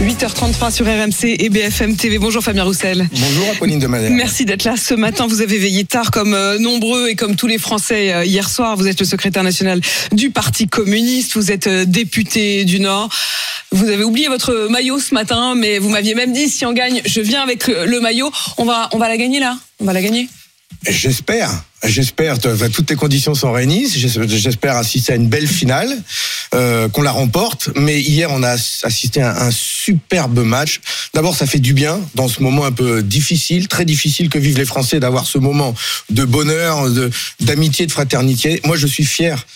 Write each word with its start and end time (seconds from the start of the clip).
8h33 0.00 0.72
sur 0.72 0.86
RMC 0.86 1.36
et 1.38 1.50
BFM 1.50 1.94
TV. 1.94 2.18
Bonjour 2.18 2.42
Fabien 2.42 2.64
Roussel. 2.64 3.06
Bonjour 3.12 3.50
Apolline 3.50 3.78
de. 3.78 3.86
Merci 3.86 4.46
d'être 4.46 4.64
là 4.64 4.76
ce 4.78 4.94
matin. 4.94 5.26
Vous 5.26 5.42
avez 5.42 5.58
veillé 5.58 5.84
tard 5.84 6.10
comme 6.10 6.32
euh, 6.32 6.58
nombreux 6.58 7.08
et 7.10 7.16
comme 7.16 7.36
tous 7.36 7.46
les 7.46 7.58
Français 7.58 8.10
euh, 8.14 8.24
hier 8.24 8.48
soir. 8.48 8.78
Vous 8.78 8.88
êtes 8.88 8.98
le 8.98 9.04
secrétaire 9.04 9.42
national 9.42 9.82
du 10.12 10.30
Parti 10.30 10.68
communiste. 10.68 11.34
Vous 11.34 11.52
êtes 11.52 11.66
euh, 11.66 11.84
député 11.84 12.64
du 12.64 12.80
Nord. 12.80 13.10
Vous 13.72 13.88
avez 13.90 14.02
oublié 14.02 14.28
votre 14.28 14.68
maillot 14.70 14.98
ce 14.98 15.12
matin, 15.12 15.54
mais 15.54 15.78
vous 15.78 15.90
m'aviez 15.90 16.14
même 16.14 16.32
dit 16.32 16.48
si 16.48 16.64
on 16.64 16.72
gagne, 16.72 17.02
je 17.04 17.20
viens 17.20 17.42
avec 17.42 17.66
le 17.66 18.00
maillot. 18.00 18.30
On 18.56 18.64
va, 18.64 18.88
on 18.92 18.98
va 18.98 19.06
la 19.06 19.18
gagner 19.18 19.38
là? 19.38 19.58
On 19.80 19.84
va 19.84 19.92
la 19.92 20.00
gagner? 20.00 20.30
J'espère. 20.88 21.50
J'espère, 21.84 22.38
toutes 22.38 22.90
les 22.90 22.96
conditions 22.96 23.34
sont 23.34 23.52
réunies. 23.52 23.88
J'espère 23.88 24.76
assister 24.76 25.12
à 25.14 25.16
une 25.16 25.28
belle 25.28 25.46
finale, 25.46 25.90
euh, 26.54 26.88
qu'on 26.90 27.00
la 27.00 27.10
remporte. 27.10 27.70
Mais 27.74 28.00
hier, 28.00 28.30
on 28.30 28.42
a 28.42 28.56
assisté 28.82 29.22
à 29.22 29.44
un 29.44 29.50
superbe 29.50 30.40
match. 30.40 30.80
D'abord, 31.14 31.34
ça 31.34 31.46
fait 31.46 31.58
du 31.58 31.72
bien 31.72 31.98
dans 32.14 32.28
ce 32.28 32.42
moment 32.42 32.66
un 32.66 32.72
peu 32.72 33.02
difficile, 33.02 33.66
très 33.66 33.86
difficile 33.86 34.28
que 34.28 34.38
vivent 34.38 34.58
les 34.58 34.66
Français, 34.66 35.00
d'avoir 35.00 35.26
ce 35.26 35.38
moment 35.38 35.74
de 36.10 36.24
bonheur, 36.24 36.86
d'amitié, 37.40 37.86
de, 37.86 37.92
fraternité. 37.92 38.60
Moi, 38.64 38.76
je 38.76 38.86
suis 38.86 39.04
fier 39.04 39.46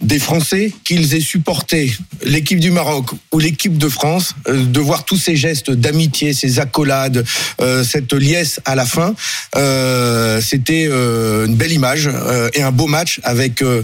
des 0.00 0.18
Français 0.18 0.72
qu'ils 0.84 1.14
aient 1.14 1.20
supporté 1.20 1.96
l'équipe 2.24 2.58
du 2.58 2.70
Maroc 2.70 3.10
ou 3.32 3.38
l'équipe 3.38 3.78
de 3.78 3.88
France, 3.88 4.34
euh, 4.48 4.64
de 4.64 4.80
voir 4.80 5.04
tous 5.04 5.16
ces 5.16 5.36
gestes 5.36 5.70
d'amitié, 5.70 6.32
ces 6.32 6.58
accolades, 6.58 7.24
euh, 7.60 7.84
cette 7.84 8.12
liesse 8.12 8.60
à 8.64 8.74
la 8.74 8.84
fin. 8.84 9.14
Euh, 9.56 10.40
C'était 10.40 10.86
euh, 10.88 11.46
une 11.46 11.54
belle 11.54 11.71
image 11.72 12.08
euh, 12.12 12.50
et 12.54 12.62
un 12.62 12.72
beau 12.72 12.86
match 12.86 13.20
avec 13.24 13.62
euh, 13.62 13.82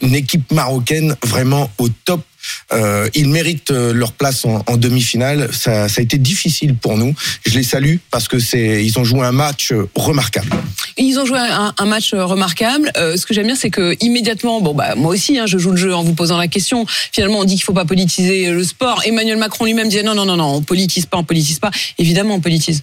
une 0.00 0.14
équipe 0.14 0.50
marocaine 0.52 1.16
vraiment 1.22 1.70
au 1.78 1.88
top. 1.88 2.22
Euh, 2.72 3.08
ils 3.14 3.28
méritent 3.28 3.70
leur 3.70 4.12
place 4.12 4.44
en, 4.44 4.62
en 4.68 4.76
demi-finale. 4.76 5.48
Ça, 5.52 5.88
ça, 5.88 6.00
a 6.00 6.02
été 6.02 6.16
difficile 6.16 6.76
pour 6.76 6.96
nous. 6.96 7.12
Je 7.44 7.54
les 7.54 7.64
salue 7.64 7.96
parce 8.12 8.28
que 8.28 8.38
c'est, 8.38 8.84
ils 8.84 8.98
ont 9.00 9.04
joué 9.04 9.22
un 9.22 9.32
match 9.32 9.72
remarquable. 9.96 10.50
Ils 10.96 11.18
ont 11.18 11.26
joué 11.26 11.38
un, 11.38 11.74
un 11.76 11.86
match 11.86 12.14
remarquable. 12.14 12.92
Euh, 12.96 13.16
ce 13.16 13.26
que 13.26 13.34
j'aime 13.34 13.46
bien, 13.46 13.56
c'est 13.56 13.70
que 13.70 13.96
immédiatement, 14.00 14.60
bon 14.60 14.74
bah 14.74 14.94
moi 14.94 15.10
aussi, 15.10 15.38
hein, 15.38 15.46
je 15.46 15.58
joue 15.58 15.72
le 15.72 15.76
jeu 15.76 15.92
en 15.92 16.04
vous 16.04 16.14
posant 16.14 16.36
la 16.36 16.46
question. 16.46 16.86
Finalement, 16.86 17.40
on 17.40 17.44
dit 17.44 17.54
qu'il 17.54 17.64
faut 17.64 17.72
pas 17.72 17.84
politiser 17.84 18.50
le 18.50 18.62
sport. 18.62 19.02
Emmanuel 19.04 19.38
Macron 19.38 19.64
lui-même 19.64 19.88
disait 19.88 20.04
non 20.04 20.14
non 20.14 20.24
non 20.24 20.36
non, 20.36 20.54
on 20.54 20.62
politise 20.62 21.06
pas, 21.06 21.18
on 21.18 21.24
politise 21.24 21.58
pas. 21.58 21.72
Évidemment, 21.98 22.36
on 22.36 22.40
politise. 22.40 22.82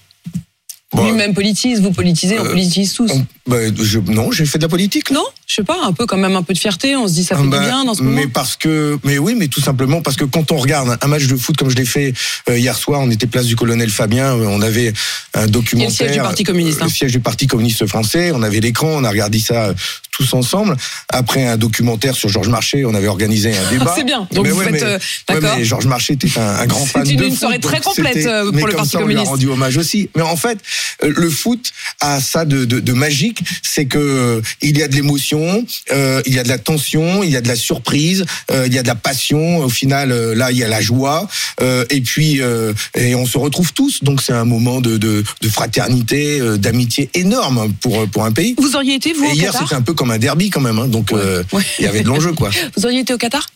Bon, 0.93 1.05
Lui-même 1.05 1.33
politise, 1.33 1.81
vous 1.81 1.91
politisez, 1.91 2.39
on 2.39 2.43
politise 2.43 2.93
tous. 2.93 3.11
On, 3.11 3.25
bah, 3.47 3.57
je, 3.81 3.99
non, 3.99 4.31
j'ai 4.31 4.45
fait 4.45 4.57
de 4.57 4.63
la 4.63 4.69
politique. 4.69 5.11
Non, 5.11 5.25
je 5.47 5.55
sais 5.55 5.63
pas, 5.63 5.77
un 5.83 5.91
peu 5.91 6.05
quand 6.05 6.17
même 6.17 6.35
un 6.35 6.43
peu 6.43 6.53
de 6.53 6.57
fierté. 6.59 6.95
On 6.95 7.07
se 7.07 7.13
dit 7.13 7.23
ça 7.25 7.35
fait 7.35 7.43
bah, 7.43 7.59
du 7.59 7.65
bien 7.65 7.83
dans 7.83 7.93
ce 7.93 8.01
moment. 8.01 8.15
Mais 8.15 8.27
parce 8.27 8.55
que, 8.55 8.97
mais 9.03 9.17
oui, 9.17 9.35
mais 9.37 9.47
tout 9.49 9.59
simplement 9.61 10.01
parce 10.01 10.15
que 10.15 10.23
quand 10.23 10.51
on 10.51 10.57
regarde 10.57 10.97
un 11.01 11.07
match 11.07 11.25
de 11.27 11.35
foot 11.35 11.57
comme 11.57 11.69
je 11.69 11.75
l'ai 11.75 11.85
fait 11.85 12.13
euh, 12.49 12.57
hier 12.57 12.77
soir, 12.77 13.01
on 13.01 13.09
était 13.11 13.27
place 13.27 13.45
du 13.45 13.55
colonel 13.55 13.89
Fabien, 13.89 14.33
on 14.33 14.61
avait 14.61 14.93
un 15.33 15.47
documentaire. 15.47 15.89
le 15.89 15.93
siège 15.95 16.11
du 16.13 16.19
Parti 16.21 16.43
communiste. 16.43 16.79
Euh, 16.79 16.83
hein. 16.83 16.87
Le 16.87 16.93
siège 16.93 17.11
du 17.11 17.19
Parti 17.19 17.47
communiste 17.47 17.85
français. 17.87 18.31
On 18.33 18.43
avait 18.43 18.59
l'écran, 18.61 18.87
on 18.87 19.03
a 19.03 19.09
regardé 19.09 19.39
ça 19.39 19.65
euh, 19.65 19.73
tous 20.11 20.33
ensemble. 20.33 20.77
Après 21.09 21.45
un 21.45 21.57
documentaire 21.57 22.15
sur 22.15 22.29
Georges 22.29 22.47
Marchais, 22.49 22.85
on 22.85 22.93
avait 22.93 23.07
organisé 23.07 23.53
un 23.57 23.69
débat. 23.71 23.93
C'est 23.97 24.03
bien. 24.05 24.27
Donc 24.31 24.45
mais 24.45 24.51
vous 24.51 24.59
ouais, 24.59 24.71
faites, 24.71 24.83
euh, 24.83 24.99
ouais, 25.31 25.39
mais 25.57 25.65
Georges 25.65 25.87
Marchais 25.87 26.13
était 26.13 26.39
un, 26.39 26.41
un 26.41 26.65
grand 26.67 26.85
fan 26.85 27.09
une, 27.09 27.17
de 27.17 27.23
une 27.25 27.29
foot, 27.31 27.39
soirée 27.39 27.59
très 27.59 27.81
complète 27.81 28.13
c'était- 28.13 28.27
euh, 28.27 28.51
mais 28.53 28.59
pour 28.59 28.67
le 28.67 28.73
comme 28.73 28.77
Parti 28.83 28.91
ça, 28.91 28.97
on 28.99 29.01
lui 29.01 29.15
a 29.15 29.17
communiste. 29.17 29.29
rendu 29.31 29.47
hommage 29.49 29.77
aussi. 29.77 30.09
Mais 30.15 30.21
en 30.21 30.37
fait, 30.37 30.57
euh, 30.57 30.92
le 31.03 31.29
foot 31.29 31.71
a 31.99 32.19
ça 32.21 32.45
de, 32.45 32.65
de, 32.65 32.79
de 32.79 32.93
magique, 32.93 33.43
c'est 33.61 33.85
que 33.85 33.97
euh, 33.97 34.41
il 34.61 34.77
y 34.77 34.83
a 34.83 34.87
de 34.87 34.95
l'émotion, 34.95 35.65
euh, 35.91 36.21
il 36.25 36.33
y 36.33 36.39
a 36.39 36.43
de 36.43 36.49
la 36.49 36.57
tension, 36.57 37.23
il 37.23 37.29
y 37.29 37.35
a 37.37 37.41
de 37.41 37.47
la 37.47 37.55
surprise, 37.55 38.25
euh, 38.51 38.63
il 38.67 38.73
y 38.73 38.77
a 38.77 38.83
de 38.83 38.87
la 38.87 38.95
passion. 38.95 39.57
Au 39.59 39.69
final, 39.69 40.11
euh, 40.11 40.33
là, 40.35 40.51
il 40.51 40.57
y 40.57 40.63
a 40.63 40.67
la 40.67 40.81
joie, 40.81 41.27
euh, 41.61 41.85
et 41.89 42.01
puis 42.01 42.41
euh, 42.41 42.73
et 42.95 43.15
on 43.15 43.25
se 43.25 43.37
retrouve 43.37 43.73
tous. 43.73 44.03
Donc 44.03 44.21
c'est 44.21 44.33
un 44.33 44.45
moment 44.45 44.81
de, 44.81 44.97
de, 44.97 45.23
de 45.41 45.47
fraternité, 45.49 46.39
euh, 46.39 46.57
d'amitié 46.57 47.09
énorme 47.13 47.73
pour 47.81 48.07
pour 48.09 48.25
un 48.25 48.31
pays. 48.31 48.55
Vous 48.57 48.75
auriez 48.75 48.95
été 48.95 49.13
vous 49.13 49.25
Et 49.25 49.29
au 49.29 49.33
hier, 49.33 49.51
Qatar? 49.51 49.61
c'était 49.63 49.75
un 49.75 49.81
peu 49.81 49.93
comme 49.93 50.11
un 50.11 50.17
derby 50.19 50.49
quand 50.49 50.61
même. 50.61 50.79
Hein, 50.79 50.87
donc 50.87 51.11
euh, 51.11 51.43
Ouais. 51.51 51.63
il 51.79 51.85
y 51.85 51.87
avait 51.87 52.01
de 52.01 52.07
l'enjeu, 52.07 52.33
quoi. 52.33 52.49
Vous 52.77 52.85
auriez 52.85 52.99
été 52.99 53.13
au 53.13 53.17
Qatar? 53.17 53.47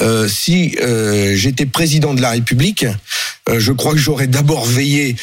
Euh, 0.00 0.28
si 0.28 0.76
euh, 0.82 1.34
j'étais 1.36 1.66
président 1.66 2.12
de 2.14 2.20
la 2.20 2.30
République, 2.30 2.84
euh, 3.48 3.58
je 3.60 3.72
crois 3.72 3.92
que 3.92 3.98
j'aurais 3.98 4.26
d'abord 4.26 4.64
veillé 4.66 5.16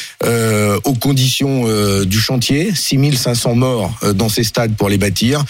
aux 0.85 0.93
conditions 0.93 1.65
du 2.05 2.19
chantier, 2.19 2.73
6500 2.73 3.55
morts 3.55 3.99
dans 4.15 4.29
ces 4.29 4.43
stades 4.43 4.75
pour 4.75 4.89
les 4.89 4.97
bâtir. 4.97 5.43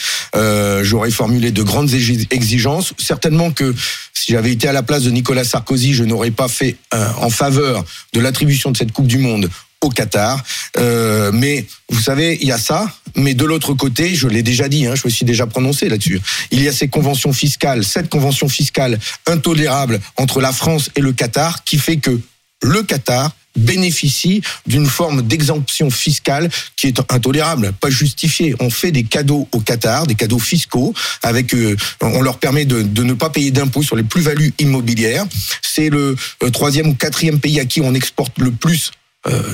J'aurais 0.81 1.11
formulé 1.11 1.51
de 1.51 1.61
grandes 1.61 1.89
exi- 1.91 2.27
exigences. 2.31 2.93
Certainement 2.97 3.51
que 3.51 3.75
si 4.13 4.31
j'avais 4.31 4.51
été 4.51 4.67
à 4.67 4.73
la 4.73 4.81
place 4.83 5.03
de 5.03 5.11
Nicolas 5.11 5.43
Sarkozy, 5.43 5.93
je 5.93 6.03
n'aurais 6.03 6.31
pas 6.31 6.47
fait 6.47 6.77
en 6.91 7.29
faveur 7.29 7.85
de 8.13 8.19
l'attribution 8.19 8.71
de 8.71 8.77
cette 8.77 8.91
Coupe 8.91 9.07
du 9.07 9.19
Monde 9.19 9.49
au 9.83 9.89
Qatar. 9.89 10.43
Euh, 10.77 11.31
mais 11.33 11.65
vous 11.89 11.99
savez, 11.99 12.37
il 12.41 12.47
y 12.47 12.51
a 12.51 12.57
ça. 12.57 12.91
Mais 13.15 13.33
de 13.33 13.45
l'autre 13.45 13.73
côté, 13.73 14.15
je 14.15 14.27
l'ai 14.27 14.43
déjà 14.43 14.67
dit, 14.67 14.85
hein, 14.85 14.95
je 14.95 15.03
me 15.05 15.09
suis 15.09 15.25
déjà 15.25 15.45
prononcé 15.45 15.89
là-dessus. 15.89 16.19
Il 16.51 16.63
y 16.63 16.67
a 16.67 16.73
ces 16.73 16.87
conventions 16.87 17.33
fiscales, 17.33 17.83
cette 17.83 18.09
convention 18.09 18.49
fiscale 18.49 18.99
intolérable 19.27 19.99
entre 20.17 20.41
la 20.41 20.51
France 20.51 20.89
et 20.95 21.01
le 21.01 21.13
Qatar, 21.13 21.63
qui 21.63 21.77
fait 21.77 21.97
que 21.97 22.19
le 22.63 22.81
Qatar 22.81 23.31
bénéficie 23.55 24.41
d'une 24.65 24.87
forme 24.87 25.21
d'exemption 25.21 25.91
fiscale 25.91 26.49
qui 26.75 26.87
est 26.87 26.99
intolérable, 27.11 27.71
pas 27.79 27.89
justifiée. 27.89 28.55
On 28.59 28.69
fait 28.69 28.91
des 28.91 29.03
cadeaux 29.03 29.47
au 29.51 29.59
Qatar, 29.59 30.07
des 30.07 30.15
cadeaux 30.15 30.39
fiscaux, 30.39 30.93
avec 31.21 31.53
euh, 31.53 31.75
on 32.01 32.21
leur 32.21 32.39
permet 32.39 32.65
de, 32.65 33.03
ne 33.03 33.13
pas 33.13 33.29
payer 33.29 33.51
d'impôts 33.51 33.83
sur 33.83 33.95
les 33.95 34.03
plus-values 34.03 34.53
immobilières. 34.59 35.25
C'est 35.61 35.89
le 35.89 36.15
euh, 36.41 36.49
troisième 36.49 36.87
ou 36.87 36.95
quatrième 36.95 37.39
pays 37.39 37.59
à 37.59 37.65
qui 37.65 37.81
on 37.81 37.93
exporte 37.93 38.39
le 38.39 38.51
plus 38.51 38.91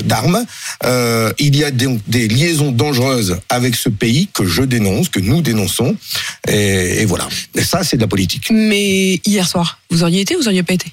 d'armes. 0.04 0.44
Euh, 0.84 1.32
il 1.38 1.56
y 1.56 1.64
a 1.64 1.70
donc 1.70 2.00
des 2.06 2.28
liaisons 2.28 2.72
dangereuses 2.72 3.38
avec 3.48 3.76
ce 3.76 3.88
pays 3.88 4.28
que 4.32 4.44
je 4.44 4.62
dénonce, 4.62 5.08
que 5.08 5.20
nous 5.20 5.42
dénonçons. 5.42 5.96
Et, 6.48 7.02
et 7.02 7.04
voilà. 7.06 7.28
Et 7.54 7.62
ça, 7.62 7.84
c'est 7.84 7.96
de 7.96 8.02
la 8.02 8.08
politique. 8.08 8.50
Mais 8.50 9.20
hier 9.24 9.46
soir, 9.46 9.78
vous 9.90 10.02
auriez 10.02 10.22
été 10.22 10.34
ou 10.36 10.40
vous 10.40 10.48
auriez 10.48 10.62
pas 10.62 10.74
été? 10.74 10.92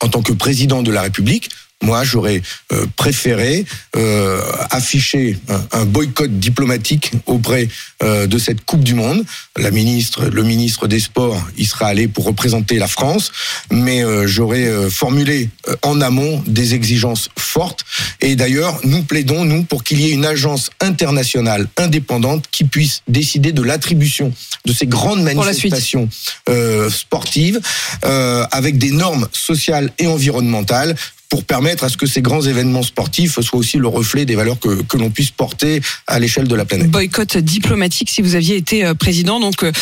En 0.00 0.08
tant 0.08 0.22
que 0.22 0.32
président 0.32 0.82
de 0.82 0.90
la 0.90 1.02
République, 1.02 1.48
moi, 1.82 2.04
j'aurais 2.04 2.42
euh, 2.72 2.86
préféré 2.96 3.64
euh, 3.96 4.40
afficher 4.70 5.38
un, 5.48 5.80
un 5.80 5.84
boycott 5.84 6.30
diplomatique 6.38 7.12
auprès 7.26 7.68
euh, 8.02 8.26
de 8.26 8.38
cette 8.38 8.64
Coupe 8.64 8.84
du 8.84 8.94
Monde. 8.94 9.24
La 9.56 9.70
ministre, 9.70 10.26
le 10.26 10.42
ministre 10.42 10.86
des 10.86 11.00
Sports, 11.00 11.40
il 11.56 11.66
sera 11.66 11.86
allé 11.86 12.08
pour 12.08 12.24
représenter 12.24 12.78
la 12.78 12.88
France, 12.88 13.32
mais 13.70 14.04
euh, 14.04 14.26
j'aurais 14.26 14.66
euh, 14.66 14.90
formulé 14.90 15.50
euh, 15.68 15.76
en 15.82 16.00
amont 16.00 16.42
des 16.46 16.74
exigences 16.74 17.28
fortes. 17.38 17.84
Et 18.20 18.36
d'ailleurs, 18.36 18.78
nous 18.84 19.02
plaidons 19.02 19.44
nous 19.44 19.64
pour 19.64 19.84
qu'il 19.84 20.00
y 20.00 20.06
ait 20.06 20.12
une 20.12 20.24
agence 20.26 20.70
internationale 20.80 21.68
indépendante 21.76 22.44
qui 22.50 22.64
puisse 22.64 23.02
décider 23.08 23.52
de 23.52 23.62
l'attribution 23.62 24.32
de 24.64 24.72
ces 24.72 24.86
grandes 24.86 25.22
manifestations 25.22 26.08
euh, 26.48 26.88
sportives 26.90 27.60
euh, 28.04 28.46
avec 28.52 28.78
des 28.78 28.90
normes 28.90 29.28
sociales 29.32 29.92
et 29.98 30.06
environnementales 30.06 30.94
pour 31.32 31.44
permettre 31.44 31.84
à 31.84 31.88
ce 31.88 31.96
que 31.96 32.04
ces 32.04 32.20
grands 32.20 32.42
événements 32.42 32.82
sportifs 32.82 33.40
soient 33.40 33.58
aussi 33.58 33.78
le 33.78 33.88
reflet 33.88 34.26
des 34.26 34.34
valeurs 34.34 34.60
que, 34.60 34.82
que 34.82 34.98
l'on 34.98 35.08
puisse 35.08 35.30
porter 35.30 35.80
à 36.06 36.18
l'échelle 36.18 36.46
de 36.46 36.54
la 36.54 36.66
planète. 36.66 36.90
Boycott 36.90 37.38
diplomatique 37.38 38.10
si 38.10 38.20
vous 38.20 38.34
aviez 38.34 38.56
été 38.56 38.84
euh, 38.84 38.92
président. 38.92 39.40
Donc 39.40 39.64
euh, 39.64 39.72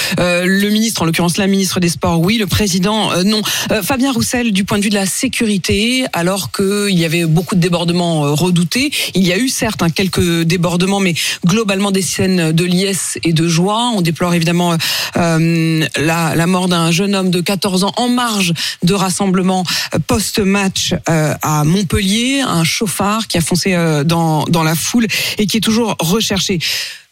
le 0.47 0.69
ministre, 0.69 1.03
en 1.03 1.07
l'occurrence 1.07 1.39
la 1.39 1.49
ministre 1.49 1.81
des 1.81 1.89
Sports, 1.89 2.21
oui, 2.21 2.39
le 2.39 2.47
président, 2.47 3.11
euh, 3.11 3.25
non. 3.25 3.43
Euh, 3.73 3.83
Fabien 3.83 4.13
Roussel, 4.13 4.53
du 4.53 4.63
point 4.63 4.79
de 4.79 4.85
vue 4.85 4.91
de 4.91 4.95
la 4.95 5.07
sécurité, 5.07 6.05
alors 6.13 6.53
qu'il 6.53 6.97
y 6.97 7.05
avait 7.05 7.25
beaucoup 7.25 7.57
de 7.57 7.61
débordements 7.61 8.27
euh, 8.27 8.31
redoutés, 8.31 8.93
il 9.17 9.27
y 9.27 9.33
a 9.33 9.37
eu 9.37 9.49
certes 9.49 9.83
hein, 9.83 9.91
quelques 9.91 10.43
débordements, 10.43 11.01
mais 11.01 11.15
globalement 11.45 11.91
des 11.91 12.03
scènes 12.03 12.53
de 12.53 12.65
liesse 12.65 13.19
et 13.25 13.33
de 13.33 13.49
joie. 13.49 13.91
On 13.97 14.03
déplore 14.03 14.35
évidemment 14.35 14.77
euh, 15.17 15.87
la, 15.97 16.37
la 16.37 16.47
mort 16.47 16.69
d'un 16.69 16.93
jeune 16.93 17.17
homme 17.17 17.31
de 17.31 17.41
14 17.41 17.83
ans 17.83 17.93
en 17.97 18.09
marge 18.09 18.55
de 18.85 18.95
rassemblement 18.95 19.65
euh, 19.95 19.99
post-match 20.07 20.95
euh, 21.09 21.35
à 21.43 21.65
Montpellier, 21.65 22.41
un 22.41 22.65
chauffard 22.65 23.27
qui 23.27 23.39
a 23.39 23.41
foncé 23.41 23.75
euh, 23.75 24.05
dans, 24.05 24.45
dans 24.45 24.63
la 24.63 24.75
foule 24.75 25.07
et 25.39 25.47
qui 25.47 25.57
est 25.57 25.61
toujours 25.61 25.97
recherché. 25.99 26.59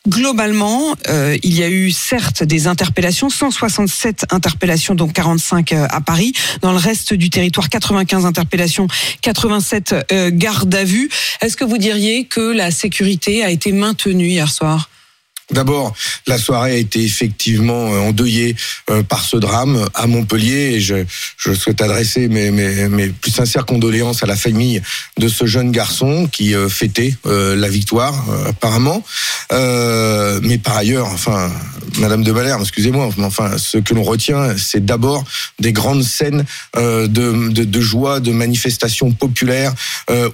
Globalement, 0.08 0.94
euh, 1.08 1.36
il 1.42 1.54
y 1.54 1.62
a 1.62 1.68
eu 1.68 1.90
certes 1.90 2.42
des 2.42 2.66
interpellations, 2.66 3.28
167 3.28 4.26
interpellations, 4.30 4.94
donc 4.94 5.12
45 5.12 5.72
euh, 5.72 5.86
à 5.90 6.00
Paris. 6.00 6.32
Dans 6.62 6.72
le 6.72 6.78
reste 6.78 7.12
du 7.12 7.28
territoire, 7.28 7.68
95 7.68 8.24
interpellations, 8.24 8.86
87 9.20 9.94
euh, 10.12 10.30
gardes 10.32 10.74
à 10.74 10.84
vue. 10.84 11.10
Est-ce 11.42 11.56
que 11.56 11.64
vous 11.64 11.78
diriez 11.78 12.24
que 12.24 12.40
la 12.40 12.70
sécurité 12.70 13.44
a 13.44 13.50
été 13.50 13.72
maintenue 13.72 14.28
hier 14.28 14.50
soir? 14.50 14.88
D'abord, 15.50 15.94
la 16.26 16.36
soirée 16.36 16.72
a 16.72 16.76
été 16.76 17.02
effectivement 17.02 17.94
euh, 17.94 18.00
endeuillée 18.00 18.54
euh, 18.90 19.02
par 19.02 19.24
ce 19.24 19.38
drame 19.38 19.88
à 19.94 20.06
Montpellier 20.06 20.74
et 20.74 20.80
je, 20.80 20.96
je 21.38 21.54
souhaite 21.54 21.80
adresser 21.80 22.28
mes, 22.28 22.50
mes, 22.50 22.88
mes, 22.88 23.08
plus 23.08 23.30
sincères 23.30 23.64
condoléances 23.64 24.22
à 24.22 24.26
la 24.26 24.36
famille 24.36 24.82
de 25.18 25.26
ce 25.26 25.46
jeune 25.46 25.70
garçon 25.70 26.28
qui 26.30 26.54
euh, 26.54 26.68
fêtait 26.68 27.14
la 27.24 27.68
victoire 27.68 28.24
apparemment. 28.46 29.02
mais 29.50 30.58
par 30.58 30.76
ailleurs, 30.76 31.06
enfin, 31.06 31.50
Madame 31.98 32.22
de 32.22 32.32
Valère, 32.32 32.58
excusez-moi, 32.60 33.08
enfin, 33.18 33.56
ce 33.58 33.78
que 33.78 33.94
l'on 33.94 34.02
retient, 34.02 34.56
c'est 34.56 34.84
d'abord 34.84 35.24
des 35.58 35.72
grandes 35.72 36.02
scènes 36.02 36.44
de, 36.74 37.06
de, 37.06 37.64
de, 37.64 37.80
joie, 37.80 38.20
de 38.20 38.32
manifestations 38.32 39.10
populaires 39.12 39.74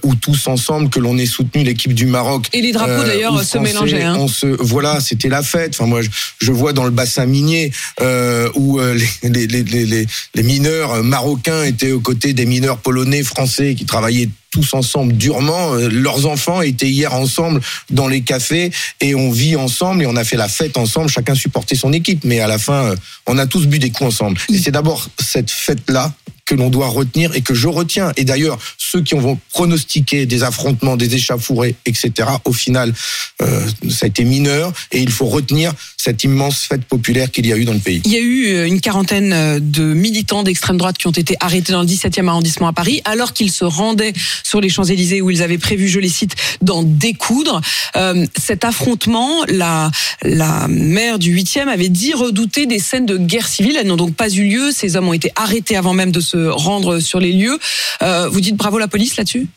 où 0.03 0.15
tous 0.15 0.47
ensemble 0.47 0.89
que 0.89 0.99
l'on 0.99 1.17
ait 1.17 1.25
soutenu 1.25 1.63
l'équipe 1.63 1.93
du 1.93 2.05
Maroc. 2.05 2.47
Et 2.53 2.61
les 2.61 2.71
drapeaux 2.71 3.03
d'ailleurs 3.03 3.43
se 3.43 3.57
mélangeaient. 3.57 4.03
Hein. 4.03 4.17
On 4.17 4.27
se, 4.27 4.47
voilà, 4.47 4.99
c'était 5.05 5.29
la 5.29 5.43
fête. 5.43 5.75
Enfin, 5.75 5.85
moi, 5.85 6.01
je, 6.41 6.51
vois 6.51 6.73
dans 6.73 6.85
le 6.85 6.91
bassin 6.91 7.25
minier 7.25 7.71
euh, 8.01 8.49
où 8.55 8.79
euh, 8.79 8.97
les, 9.23 9.47
les, 9.47 9.63
les, 9.63 10.07
les, 10.33 10.43
mineurs 10.43 11.03
marocains 11.03 11.63
étaient 11.63 11.91
aux 11.91 11.99
côtés 11.99 12.33
des 12.33 12.45
mineurs 12.45 12.77
polonais, 12.77 13.23
français 13.23 13.75
qui 13.75 13.85
travaillaient 13.85 14.29
tous 14.51 14.73
ensemble 14.73 15.17
durement. 15.17 15.73
Euh, 15.73 15.89
leurs 15.89 16.25
enfants 16.25 16.61
étaient 16.61 16.89
hier 16.89 17.13
ensemble 17.13 17.61
dans 17.89 18.07
les 18.07 18.21
cafés 18.21 18.71
et 19.01 19.15
on 19.15 19.31
vit 19.31 19.55
ensemble 19.55 20.03
et 20.03 20.05
on 20.05 20.15
a 20.15 20.23
fait 20.23 20.37
la 20.37 20.47
fête 20.47 20.77
ensemble. 20.77 21.09
Chacun 21.09 21.35
supportait 21.35 21.75
son 21.75 21.93
équipe, 21.93 22.23
mais 22.23 22.39
à 22.39 22.47
la 22.47 22.57
fin, 22.57 22.95
on 23.27 23.37
a 23.37 23.45
tous 23.47 23.67
bu 23.67 23.79
des 23.79 23.89
coups 23.89 24.09
ensemble. 24.09 24.37
Et 24.53 24.57
c'est 24.57 24.71
d'abord 24.71 25.09
cette 25.19 25.51
fête-là 25.51 26.13
que 26.45 26.55
l'on 26.55 26.69
doit 26.69 26.87
retenir 26.87 27.35
et 27.35 27.41
que 27.41 27.53
je 27.53 27.67
retiens. 27.67 28.11
Et 28.17 28.23
d'ailleurs, 28.23 28.59
ceux 28.77 29.01
qui 29.01 29.15
vont 29.15 29.39
pronostiquer 29.51 30.25
des 30.25 30.43
affrontements, 30.43 30.95
des 30.95 31.15
échauffourées, 31.15 31.75
etc., 31.85 32.29
au 32.45 32.53
final, 32.53 32.93
euh, 33.41 33.65
ça 33.89 34.05
a 34.05 34.07
été 34.07 34.23
mineur 34.23 34.71
et 34.91 35.01
il 35.01 35.11
faut 35.11 35.25
retenir 35.25 35.73
cette 35.97 36.23
immense 36.23 36.61
fête 36.61 36.85
populaire 36.85 37.31
qu'il 37.31 37.47
y 37.47 37.53
a 37.53 37.57
eu 37.57 37.65
dans 37.65 37.73
le 37.73 37.79
pays. 37.79 38.01
Il 38.05 38.11
y 38.11 38.15
a 38.15 38.19
eu 38.19 38.47
euh, 38.53 38.67
une 38.67 38.79
quarantaine 38.79 39.33
euh, 39.33 39.59
de 39.59 39.81
militants 39.81 40.43
d'extrême 40.43 40.77
droite 40.77 40.99
qui 40.99 41.07
ont 41.07 41.11
été 41.11 41.35
arrêtés 41.39 41.73
dans 41.73 41.81
le 41.81 41.87
17e 41.87 42.27
arrondissement 42.27 42.67
à 42.67 42.73
Paris 42.73 43.01
alors 43.05 43.33
qu'ils 43.33 43.51
se 43.51 43.65
rendaient 43.65 44.13
sur 44.43 44.61
les 44.61 44.69
Champs-Élysées 44.69 45.21
où 45.21 45.31
ils 45.31 45.41
avaient 45.41 45.57
prévu, 45.57 45.87
je 45.87 45.99
les 45.99 46.09
cite, 46.09 46.35
d'en 46.61 46.83
découdre. 46.83 47.59
Euh, 47.95 48.25
cet 48.37 48.65
affrontement, 48.65 49.43
la, 49.47 49.89
la 50.21 50.67
maire 50.67 51.17
du 51.17 51.35
8e 51.35 51.67
avait 51.67 51.89
dit 51.89 52.13
redouter 52.13 52.67
des 52.67 52.79
scènes 52.79 53.07
de 53.07 53.17
guerre 53.17 53.47
civile. 53.47 53.77
Elles 53.79 53.87
n'ont 53.87 53.95
donc 53.95 54.15
pas 54.15 54.29
eu 54.29 54.43
lieu. 54.43 54.71
Ces 54.71 54.95
hommes 54.95 55.07
ont 55.07 55.13
été 55.13 55.31
arrêtés 55.35 55.75
avant 55.75 55.93
même 55.93 56.11
de 56.11 56.19
se 56.19 56.34
rendre 56.35 56.99
sur 56.99 57.19
les 57.19 57.31
lieux. 57.31 57.57
Euh, 58.01 58.27
vous 58.29 58.41
dites 58.41 58.55
bravo 58.55 58.77
la 58.77 58.87
police 58.87 59.17
là-dessus? 59.17 59.47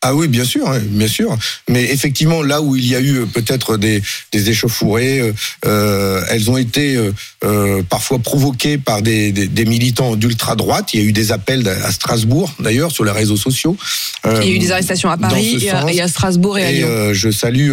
Ah 0.00 0.14
oui, 0.14 0.28
bien 0.28 0.44
sûr, 0.44 0.70
bien 0.80 1.08
sûr. 1.08 1.36
Mais 1.68 1.82
effectivement, 1.90 2.40
là 2.42 2.62
où 2.62 2.76
il 2.76 2.86
y 2.86 2.94
a 2.94 3.00
eu 3.00 3.16
euh, 3.16 3.26
peut-être 3.26 3.76
des, 3.76 4.00
des 4.30 4.48
échauffourées, 4.48 5.18
euh, 5.18 5.32
euh, 5.66 6.22
elles 6.30 6.48
ont 6.50 6.56
été 6.56 6.96
euh, 7.44 7.82
parfois 7.82 8.20
provoquées 8.20 8.78
par 8.78 9.02
des, 9.02 9.32
des, 9.32 9.48
des 9.48 9.64
militants 9.64 10.14
d'ultra 10.14 10.54
droite. 10.54 10.94
Il 10.94 11.00
y 11.00 11.02
a 11.02 11.06
eu 11.06 11.10
des 11.10 11.32
appels 11.32 11.66
à 11.66 11.90
Strasbourg, 11.90 12.54
d'ailleurs, 12.60 12.92
sur 12.92 13.04
les 13.04 13.10
réseaux 13.10 13.36
sociaux. 13.36 13.76
il 14.24 14.30
y 14.30 14.52
a 14.52 14.54
eu 14.54 14.58
des 14.60 14.70
arrestations 14.70 15.10
à 15.10 15.16
Paris 15.16 15.58
et 15.62 15.70
à, 15.70 15.92
et 15.92 16.00
à, 16.00 16.06
Strasbourg 16.06 16.56
et, 16.58 16.64
à 16.64 16.70
Lyon. 16.70 17.12
je 17.12 17.30
salue 17.32 17.72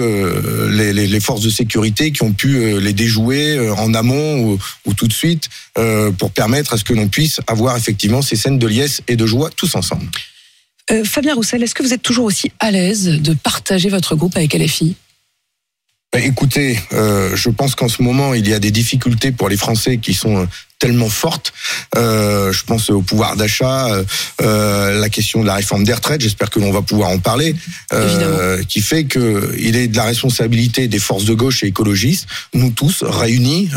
les, 0.71 0.93
les, 0.93 1.05
les, 1.05 1.19
forces 1.19 1.41
de 1.41 1.51
sécurité 1.51 2.11
qui 2.11 2.23
ont 2.23 2.33
pu 2.33 2.79
les 2.79 2.93
déjouer 2.93 3.69
en 3.77 3.93
amont 3.93 4.39
ou, 4.39 4.59
ou 4.85 4.93
tout 4.95 5.07
de 5.07 5.13
suite 5.13 5.49
pour 6.17 6.31
permettre 6.31 6.73
à 6.73 6.77
ce 6.77 6.83
que 6.83 6.93
l'on 6.93 7.07
puisse 7.07 7.39
avoir 7.45 7.77
effectivement 7.77 8.23
ces 8.23 8.35
scènes 8.35 8.57
de 8.57 8.67
liesse 8.67 9.01
et 9.07 9.15
de 9.15 9.27
joie 9.27 9.51
tous 9.55 9.75
ensemble. 9.75 10.07
Euh, 10.91 11.03
Fabien 11.03 11.33
Roussel, 11.33 11.63
est-ce 11.63 11.73
que 11.73 11.83
vous 11.83 11.93
êtes 11.93 12.03
toujours 12.03 12.25
aussi 12.25 12.51
à 12.59 12.71
l'aise 12.71 13.05
de 13.05 13.33
partager 13.33 13.89
votre 13.89 14.15
groupe 14.15 14.35
avec 14.37 14.53
LFI 14.53 14.95
bah, 16.13 16.19
Écoutez, 16.19 16.79
euh, 16.93 17.35
je 17.35 17.49
pense 17.49 17.75
qu'en 17.75 17.87
ce 17.87 18.03
moment, 18.03 18.33
il 18.33 18.47
y 18.47 18.53
a 18.53 18.59
des 18.59 18.71
difficultés 18.71 19.31
pour 19.31 19.49
les 19.49 19.57
Français 19.57 19.97
qui 19.97 20.13
sont 20.13 20.43
euh, 20.43 20.45
tellement 20.79 21.09
fortes. 21.09 21.53
Euh, 21.95 22.51
je 22.51 22.63
pense 22.63 22.89
au 22.89 23.01
pouvoir 23.01 23.35
d'achat, 23.35 23.89
euh, 24.41 24.99
la 24.99 25.09
question 25.09 25.41
de 25.41 25.47
la 25.47 25.55
réforme 25.55 25.83
des 25.83 25.93
retraites, 25.93 26.21
j'espère 26.21 26.49
que 26.49 26.59
l'on 26.59 26.71
va 26.71 26.81
pouvoir 26.81 27.09
en 27.09 27.19
parler, 27.19 27.55
euh, 27.93 28.61
qui 28.63 28.81
fait 28.81 29.05
que 29.05 29.55
il 29.57 29.75
est 29.75 29.87
de 29.87 29.97
la 29.97 30.03
responsabilité 30.03 30.87
des 30.87 30.99
forces 30.99 31.25
de 31.25 31.33
gauche 31.33 31.63
et 31.63 31.67
écologistes, 31.67 32.27
nous 32.53 32.71
tous 32.71 33.03
réunis 33.03 33.69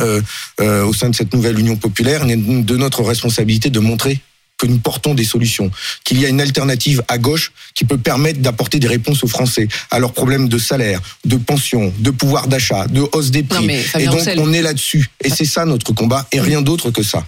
au 0.58 0.92
sein 0.92 1.08
de 1.08 1.14
cette 1.14 1.32
nouvelle 1.32 1.58
Union 1.58 1.76
populaire, 1.76 2.26
de 2.26 2.76
notre 2.76 3.02
responsabilité 3.02 3.70
de 3.70 3.80
montrer 3.80 4.20
que 4.58 4.66
nous 4.66 4.78
portons 4.78 5.14
des 5.14 5.24
solutions, 5.24 5.70
qu'il 6.04 6.20
y 6.20 6.26
a 6.26 6.28
une 6.28 6.40
alternative 6.40 7.02
à 7.08 7.16
gauche 7.16 7.52
qui 7.74 7.84
peut 7.84 7.96
permettre 7.96 8.40
d'apporter 8.40 8.78
des 8.78 8.88
réponses 8.88 9.24
aux 9.24 9.28
Français 9.28 9.68
à 9.90 9.98
leurs 9.98 10.12
problèmes 10.12 10.48
de 10.48 10.58
salaire, 10.58 11.00
de 11.24 11.36
pension, 11.36 11.92
de 11.98 12.10
pouvoir 12.10 12.48
d'achat, 12.48 12.86
de 12.88 13.02
hausse 13.12 13.30
des 13.30 13.44
prix. 13.44 13.70
et 13.98 14.06
donc 14.06 14.20
on 14.36 14.52
est 14.52 14.62
là-dessus. 14.62 15.08
Et 15.22 15.30
c'est 15.30 15.44
ça 15.44 15.64
notre 15.64 15.92
combat 15.92 16.26
et 16.32 16.40
rien 16.40 16.60
d'autre 16.60 16.90
que 16.90 17.02
ça. 17.02 17.26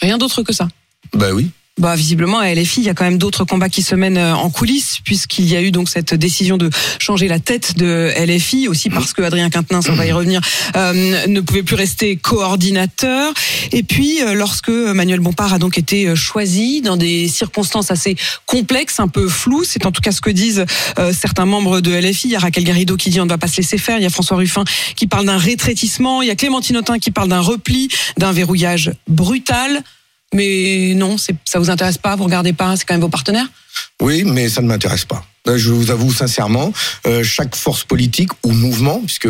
Rien 0.00 0.18
d'autre 0.18 0.42
que 0.42 0.52
ça. 0.52 0.66
Ben 1.12 1.32
oui. 1.32 1.50
Bah, 1.80 1.96
visiblement, 1.96 2.38
à 2.40 2.54
LFI, 2.54 2.82
il 2.82 2.84
y 2.84 2.90
a 2.90 2.94
quand 2.94 3.04
même 3.04 3.16
d'autres 3.16 3.46
combats 3.46 3.70
qui 3.70 3.80
se 3.80 3.94
mènent 3.94 4.18
euh, 4.18 4.34
en 4.34 4.50
coulisses, 4.50 4.98
puisqu'il 5.02 5.46
y 5.46 5.56
a 5.56 5.62
eu 5.62 5.70
donc 5.70 5.88
cette 5.88 6.12
décision 6.12 6.58
de 6.58 6.68
changer 6.98 7.26
la 7.26 7.38
tête 7.38 7.78
de 7.78 8.12
LFI, 8.18 8.68
aussi 8.68 8.90
parce 8.90 9.14
que 9.14 9.22
Adrien 9.22 9.48
Quintennin, 9.48 9.80
on 9.88 9.94
va 9.94 10.04
y 10.04 10.12
revenir, 10.12 10.42
euh, 10.76 11.26
ne 11.26 11.40
pouvait 11.40 11.62
plus 11.62 11.76
rester 11.76 12.16
coordinateur. 12.16 13.32
Et 13.72 13.82
puis, 13.82 14.20
euh, 14.20 14.34
lorsque 14.34 14.68
Manuel 14.68 15.20
Bompard 15.20 15.54
a 15.54 15.58
donc 15.58 15.78
été 15.78 16.14
choisi 16.14 16.82
dans 16.82 16.98
des 16.98 17.28
circonstances 17.28 17.90
assez 17.90 18.14
complexes, 18.44 19.00
un 19.00 19.08
peu 19.08 19.26
floues, 19.26 19.64
c'est 19.64 19.86
en 19.86 19.90
tout 19.90 20.02
cas 20.02 20.12
ce 20.12 20.20
que 20.20 20.30
disent 20.30 20.66
certains 21.12 21.46
membres 21.46 21.80
de 21.80 21.92
LFI. 21.92 22.28
Il 22.28 22.32
y 22.32 22.36
a 22.36 22.40
Raquel 22.40 22.64
Garrido 22.64 22.96
qui 22.98 23.08
dit 23.08 23.20
on 23.20 23.24
ne 23.24 23.30
va 23.30 23.38
pas 23.38 23.46
se 23.46 23.56
laisser 23.56 23.78
faire. 23.78 23.96
Il 23.96 24.02
y 24.02 24.06
a 24.06 24.10
François 24.10 24.36
Ruffin 24.36 24.64
qui 24.96 25.06
parle 25.06 25.24
d'un 25.24 25.38
rétrétissement. 25.38 26.20
Il 26.20 26.28
y 26.28 26.30
a 26.30 26.36
Clémentine 26.36 26.76
Autain 26.76 26.98
qui 26.98 27.10
parle 27.10 27.28
d'un 27.28 27.40
repli, 27.40 27.88
d'un 28.18 28.32
verrouillage 28.32 28.92
brutal. 29.08 29.82
Mais 30.34 30.94
non, 30.94 31.16
ça 31.18 31.58
vous 31.58 31.70
intéresse 31.70 31.98
pas, 31.98 32.16
vous 32.16 32.24
regardez 32.24 32.52
pas, 32.52 32.76
c'est 32.76 32.84
quand 32.84 32.94
même 32.94 33.00
vos 33.00 33.08
partenaires 33.08 33.48
Oui, 34.00 34.24
mais 34.24 34.48
ça 34.48 34.62
ne 34.62 34.66
m'intéresse 34.66 35.04
pas. 35.04 35.24
Je 35.46 35.70
vous 35.70 35.90
avoue 35.90 36.12
sincèrement, 36.12 36.72
euh, 37.06 37.24
chaque 37.24 37.56
force 37.56 37.84
politique 37.84 38.30
ou 38.44 38.52
mouvement, 38.52 39.00
puisque 39.00 39.28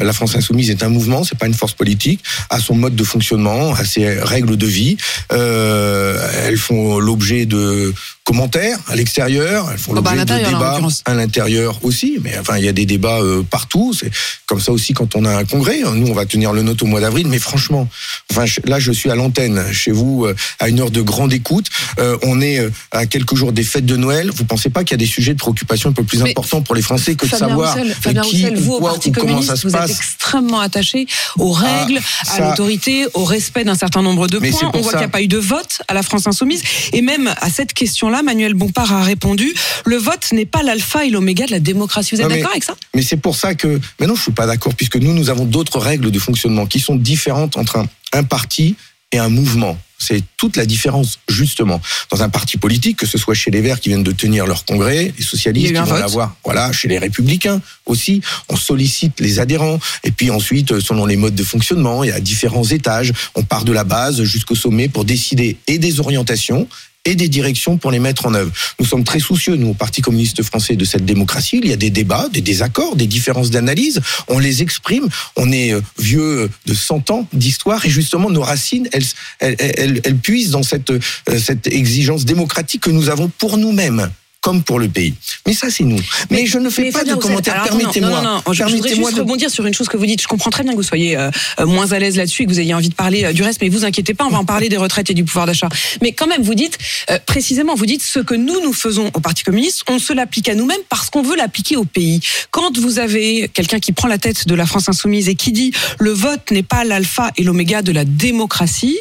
la 0.00 0.12
France 0.12 0.34
insoumise 0.34 0.70
est 0.70 0.82
un 0.82 0.88
mouvement, 0.88 1.22
c'est 1.22 1.38
pas 1.38 1.46
une 1.46 1.54
force 1.54 1.74
politique, 1.74 2.20
a 2.50 2.58
son 2.58 2.74
mode 2.74 2.96
de 2.96 3.04
fonctionnement, 3.04 3.72
a 3.74 3.84
ses 3.84 4.20
règles 4.20 4.56
de 4.56 4.66
vie. 4.66 4.96
Euh, 5.32 6.18
elles 6.44 6.56
font 6.56 6.98
l'objet 6.98 7.46
de 7.46 7.94
commentaires 8.24 8.78
à 8.88 8.96
l'extérieur, 8.96 9.68
elles 9.70 9.78
font 9.78 9.92
oh, 9.96 10.00
bah, 10.00 10.14
l'objet 10.14 10.38
de 10.38 10.44
débats 10.44 10.80
à 11.04 11.14
l'intérieur 11.14 11.78
aussi. 11.82 12.18
Mais 12.22 12.36
enfin, 12.38 12.56
il 12.56 12.64
y 12.64 12.68
a 12.68 12.72
des 12.72 12.86
débats 12.86 13.20
euh, 13.20 13.42
partout. 13.42 13.92
C'est 13.98 14.10
comme 14.46 14.60
ça 14.60 14.72
aussi 14.72 14.92
quand 14.92 15.16
on 15.16 15.24
a 15.24 15.36
un 15.36 15.44
congrès. 15.44 15.80
Nous, 15.94 16.06
on 16.06 16.14
va 16.14 16.26
tenir 16.26 16.52
le 16.52 16.62
nôtre 16.62 16.84
au 16.84 16.86
mois 16.86 17.00
d'avril. 17.00 17.26
Mais 17.28 17.38
franchement, 17.38 17.88
enfin, 18.30 18.44
là, 18.64 18.78
je 18.78 18.92
suis 18.92 19.10
à 19.10 19.14
l'antenne 19.14 19.72
chez 19.72 19.92
vous 19.92 20.24
euh, 20.24 20.34
à 20.60 20.68
une 20.68 20.80
heure 20.80 20.90
de 20.90 21.02
grande 21.02 21.32
écoute. 21.32 21.66
Euh, 21.98 22.16
on 22.22 22.40
est 22.40 22.60
euh, 22.60 22.70
à 22.92 23.06
quelques 23.06 23.34
jours 23.34 23.52
des 23.52 23.64
fêtes 23.64 23.86
de 23.86 23.91
Noël. 23.96 24.30
Vous 24.34 24.44
pensez 24.44 24.70
pas 24.70 24.84
qu'il 24.84 24.92
y 24.92 24.94
a 24.94 24.98
des 24.98 25.06
sujets 25.06 25.34
de 25.34 25.38
préoccupation 25.38 25.90
un 25.90 25.92
peu 25.92 26.04
plus 26.04 26.22
importants 26.22 26.62
pour 26.62 26.74
les 26.74 26.82
Français 26.82 27.14
que 27.14 27.26
de 27.26 27.30
savoir 27.30 27.76
qui, 28.24 28.46
vous, 28.54 28.78
quoi, 28.78 28.94
ou 28.94 29.12
comment 29.12 29.42
ça 29.42 29.56
se 29.56 29.68
passe 29.68 29.90
extrêmement 29.90 30.60
attaché 30.60 31.06
aux 31.38 31.56
ah, 31.56 31.84
règles, 31.84 32.00
à 32.30 32.40
l'autorité, 32.40 33.06
au 33.14 33.24
respect 33.24 33.64
d'un 33.64 33.74
certain 33.74 34.02
nombre 34.02 34.26
de 34.26 34.38
points. 34.38 34.70
On 34.74 34.80
voit 34.80 34.92
qu'il 34.92 34.98
n'y 35.00 35.04
a 35.04 35.08
pas 35.08 35.22
eu 35.22 35.28
de 35.28 35.38
vote 35.38 35.82
à 35.88 35.94
la 35.94 36.02
France 36.02 36.26
insoumise. 36.26 36.62
Et 36.92 37.02
même 37.02 37.32
à 37.40 37.50
cette 37.50 37.72
question-là, 37.72 38.22
Manuel 38.22 38.54
Bompard 38.54 38.92
a 38.92 39.02
répondu 39.02 39.52
le 39.84 39.96
vote 39.96 40.32
n'est 40.32 40.46
pas 40.46 40.62
l'alpha 40.62 41.04
et 41.04 41.10
l'oméga 41.10 41.46
de 41.46 41.50
la 41.50 41.60
démocratie. 41.60 42.14
Vous 42.14 42.20
êtes 42.20 42.28
d'accord 42.28 42.50
avec 42.50 42.64
ça? 42.64 42.74
Mais 42.94 43.02
c'est 43.02 43.16
pour 43.16 43.36
ça 43.36 43.54
que. 43.54 43.80
Mais 44.00 44.06
non, 44.06 44.14
je 44.14 44.22
suis 44.22 44.32
pas 44.32 44.46
d'accord, 44.46 44.74
puisque 44.74 44.96
nous, 44.96 45.12
nous 45.12 45.30
avons 45.30 45.44
d'autres 45.44 45.78
règles 45.78 46.10
de 46.10 46.18
fonctionnement 46.18 46.66
qui 46.66 46.80
sont 46.80 46.96
différentes 46.96 47.56
entre 47.56 47.76
un, 47.76 47.86
un 48.12 48.24
parti 48.24 48.76
et 49.12 49.18
un 49.18 49.28
mouvement. 49.28 49.78
C'est 50.02 50.22
toute 50.36 50.56
la 50.56 50.66
différence, 50.66 51.20
justement. 51.28 51.80
Dans 52.10 52.22
un 52.22 52.28
parti 52.28 52.56
politique, 52.56 52.98
que 52.98 53.06
ce 53.06 53.18
soit 53.18 53.34
chez 53.34 53.50
les 53.50 53.60
Verts 53.60 53.80
qui 53.80 53.88
viennent 53.90 54.02
de 54.02 54.12
tenir 54.12 54.46
leur 54.46 54.64
congrès, 54.64 55.14
les 55.16 55.24
socialistes 55.24 55.72
qui 55.72 55.78
vont 55.78 55.94
l'avoir, 55.94 56.34
voilà, 56.44 56.72
chez 56.72 56.88
les 56.88 56.98
Républicains 56.98 57.60
aussi, 57.86 58.20
on 58.48 58.56
sollicite 58.56 59.20
les 59.20 59.38
adhérents. 59.38 59.78
Et 60.04 60.10
puis 60.10 60.30
ensuite, 60.30 60.80
selon 60.80 61.06
les 61.06 61.16
modes 61.16 61.34
de 61.34 61.44
fonctionnement, 61.44 62.02
il 62.04 62.08
y 62.08 62.12
a 62.12 62.20
différents 62.20 62.64
étages. 62.64 63.12
On 63.34 63.42
part 63.44 63.64
de 63.64 63.72
la 63.72 63.84
base 63.84 64.22
jusqu'au 64.24 64.56
sommet 64.56 64.88
pour 64.88 65.04
décider 65.04 65.56
et 65.66 65.78
des 65.78 66.00
orientations 66.00 66.68
et 67.04 67.14
des 67.14 67.28
directions 67.28 67.78
pour 67.78 67.90
les 67.90 67.98
mettre 67.98 68.26
en 68.26 68.34
œuvre. 68.34 68.52
Nous 68.78 68.86
sommes 68.86 69.04
très 69.04 69.18
soucieux, 69.18 69.56
nous, 69.56 69.70
au 69.70 69.74
Parti 69.74 70.02
communiste 70.02 70.42
français, 70.42 70.76
de 70.76 70.84
cette 70.84 71.04
démocratie. 71.04 71.60
Il 71.62 71.68
y 71.68 71.72
a 71.72 71.76
des 71.76 71.90
débats, 71.90 72.28
des 72.32 72.40
désaccords, 72.40 72.96
des 72.96 73.06
différences 73.06 73.50
d'analyse. 73.50 74.00
On 74.28 74.38
les 74.38 74.62
exprime. 74.62 75.08
On 75.36 75.50
est 75.50 75.72
euh, 75.72 75.80
vieux 75.98 76.48
de 76.66 76.74
100 76.74 77.10
ans 77.10 77.26
d'histoire 77.32 77.84
et 77.84 77.90
justement, 77.90 78.30
nos 78.30 78.42
racines, 78.42 78.88
elles, 78.92 79.04
elles, 79.40 79.56
elles, 79.58 80.00
elles 80.04 80.16
puisent 80.16 80.50
dans 80.50 80.62
cette, 80.62 80.90
euh, 80.90 81.00
cette 81.38 81.66
exigence 81.66 82.24
démocratique 82.24 82.82
que 82.82 82.90
nous 82.90 83.08
avons 83.08 83.28
pour 83.28 83.58
nous-mêmes 83.58 84.10
comme 84.42 84.62
pour 84.64 84.80
le 84.80 84.88
pays. 84.88 85.14
Mais 85.46 85.54
ça, 85.54 85.70
c'est 85.70 85.84
nous. 85.84 86.00
Mais, 86.30 86.46
je 86.46 86.58
ne 86.58 86.68
fais 86.68 86.90
pas 86.90 87.04
de 87.04 87.14
commentaires. 87.14 87.62
Permettez-moi. 87.62 88.10
Non, 88.10 88.22
non, 88.22 88.42
non, 88.44 88.52
je, 88.52 88.64
je 88.64 88.74
voudrais 88.74 88.94
juste 88.94 89.14
de- 89.14 89.20
rebondir 89.20 89.50
sur 89.50 89.64
une 89.64 89.72
chose 89.72 89.88
que 89.88 89.96
vous 89.96 90.04
dites. 90.04 90.20
Je 90.20 90.26
comprends 90.26 90.50
très 90.50 90.64
bien 90.64 90.72
que 90.72 90.76
vous 90.76 90.82
soyez 90.82 91.16
euh, 91.16 91.30
euh, 91.60 91.66
moins 91.66 91.92
à 91.92 91.98
l'aise 92.00 92.16
là-dessus 92.16 92.42
et 92.42 92.46
que 92.46 92.50
vous 92.50 92.58
ayez 92.58 92.74
envie 92.74 92.88
de 92.88 92.94
parler 92.94 93.24
euh, 93.24 93.32
du 93.32 93.44
reste, 93.44 93.60
mais 93.62 93.68
vous 93.68 93.84
inquiétez 93.84 94.14
pas, 94.14 94.24
on 94.24 94.30
va 94.30 94.38
en 94.38 94.44
parler 94.44 94.68
des 94.68 94.76
retraites 94.76 95.08
et 95.10 95.14
du 95.14 95.22
pouvoir 95.24 95.46
d'achat. 95.46 95.68
Mais 96.02 96.10
quand 96.12 96.26
même, 96.26 96.42
vous 96.42 96.56
dites, 96.56 96.76
euh, 97.10 97.20
précisément, 97.24 97.76
vous 97.76 97.86
dites 97.86 98.02
ce 98.02 98.18
que 98.18 98.34
nous, 98.34 98.60
nous 98.60 98.72
faisons 98.72 99.10
au 99.14 99.20
Parti 99.20 99.44
communiste, 99.44 99.84
on 99.88 100.00
se 100.00 100.12
l'applique 100.12 100.48
à 100.48 100.56
nous-mêmes 100.56 100.82
parce 100.88 101.08
qu'on 101.08 101.22
veut 101.22 101.36
l'appliquer 101.36 101.76
au 101.76 101.84
pays. 101.84 102.20
Quand 102.50 102.76
vous 102.78 102.98
avez 102.98 103.48
quelqu'un 103.54 103.78
qui 103.78 103.92
prend 103.92 104.08
la 104.08 104.18
tête 104.18 104.48
de 104.48 104.54
la 104.56 104.66
France 104.66 104.88
insoumise 104.88 105.28
et 105.28 105.36
qui 105.36 105.52
dit 105.52 105.72
le 106.00 106.10
vote 106.10 106.50
n'est 106.50 106.64
pas 106.64 106.82
l'alpha 106.82 107.30
et 107.36 107.44
l'oméga 107.44 107.82
de 107.82 107.92
la 107.92 108.04
démocratie, 108.04 108.98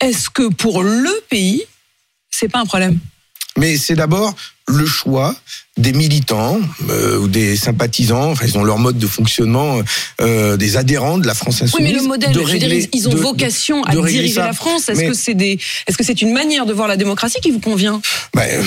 est-ce 0.00 0.30
que 0.30 0.48
pour 0.48 0.82
le 0.82 1.12
pays, 1.28 1.62
c'est 2.28 2.48
pas 2.48 2.58
un 2.58 2.66
problème? 2.66 2.98
Mais 3.60 3.76
c'est 3.76 3.94
d'abord 3.94 4.34
le 4.66 4.86
choix 4.86 5.34
des 5.76 5.92
militants 5.92 6.58
euh, 6.90 7.18
ou 7.18 7.28
des 7.28 7.56
sympathisants, 7.56 8.30
enfin 8.30 8.46
ils 8.46 8.56
ont 8.56 8.64
leur 8.64 8.78
mode 8.78 8.98
de 8.98 9.06
fonctionnement, 9.06 9.80
euh, 10.20 10.56
des 10.56 10.76
adhérents 10.76 11.18
de 11.18 11.26
la 11.26 11.34
France 11.34 11.58
Oui, 11.60 11.64
insoumise. 11.66 11.92
mais 11.92 11.98
le 11.98 12.02
modèle, 12.06 12.32
de 12.32 12.40
je 12.46 12.52
veux 12.52 12.58
dire, 12.58 12.72
ils- 12.92 13.08
ont 13.08 13.12
de- 13.12 13.16
vocation 13.18 13.82
à 13.84 13.94
de 13.94 14.00
diriger 14.00 14.34
ça. 14.34 14.46
la 14.46 14.52
France. 14.52 14.88
Est-ce 14.88 15.00
que 15.02 15.14
c'est 15.14 15.34
des, 15.34 15.58
est-ce 15.86 15.96
que 15.98 16.04
c'est 16.04 16.22
une 16.22 16.32
manière 16.32 16.66
de 16.66 16.72
voir 16.72 16.88
la 16.88 16.96
démocratie 16.96 17.38
qui 17.42 17.50
vous 17.50 17.60
convient? 17.60 18.00
Ben, 18.34 18.64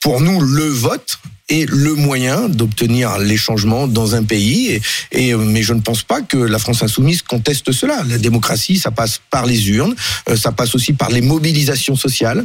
pour 0.00 0.20
nous, 0.20 0.40
le 0.40 0.64
vote 0.68 1.18
est 1.50 1.68
le 1.70 1.94
moyen 1.94 2.48
d'obtenir 2.48 3.18
les 3.18 3.36
changements 3.36 3.86
dans 3.86 4.14
un 4.14 4.24
pays. 4.24 4.70
Et, 5.12 5.28
et, 5.28 5.34
mais 5.34 5.62
je 5.62 5.74
ne 5.74 5.80
pense 5.80 6.02
pas 6.02 6.22
que 6.22 6.38
la 6.38 6.58
France 6.58 6.82
insoumise 6.82 7.20
conteste 7.22 7.70
cela. 7.72 8.02
La 8.08 8.16
démocratie, 8.18 8.78
ça 8.78 8.90
passe 8.90 9.20
par 9.30 9.44
les 9.46 9.68
urnes, 9.68 9.94
euh, 10.30 10.36
ça 10.36 10.52
passe 10.52 10.74
aussi 10.74 10.94
par 10.94 11.10
les 11.10 11.20
mobilisations 11.20 11.96
sociales. 11.96 12.44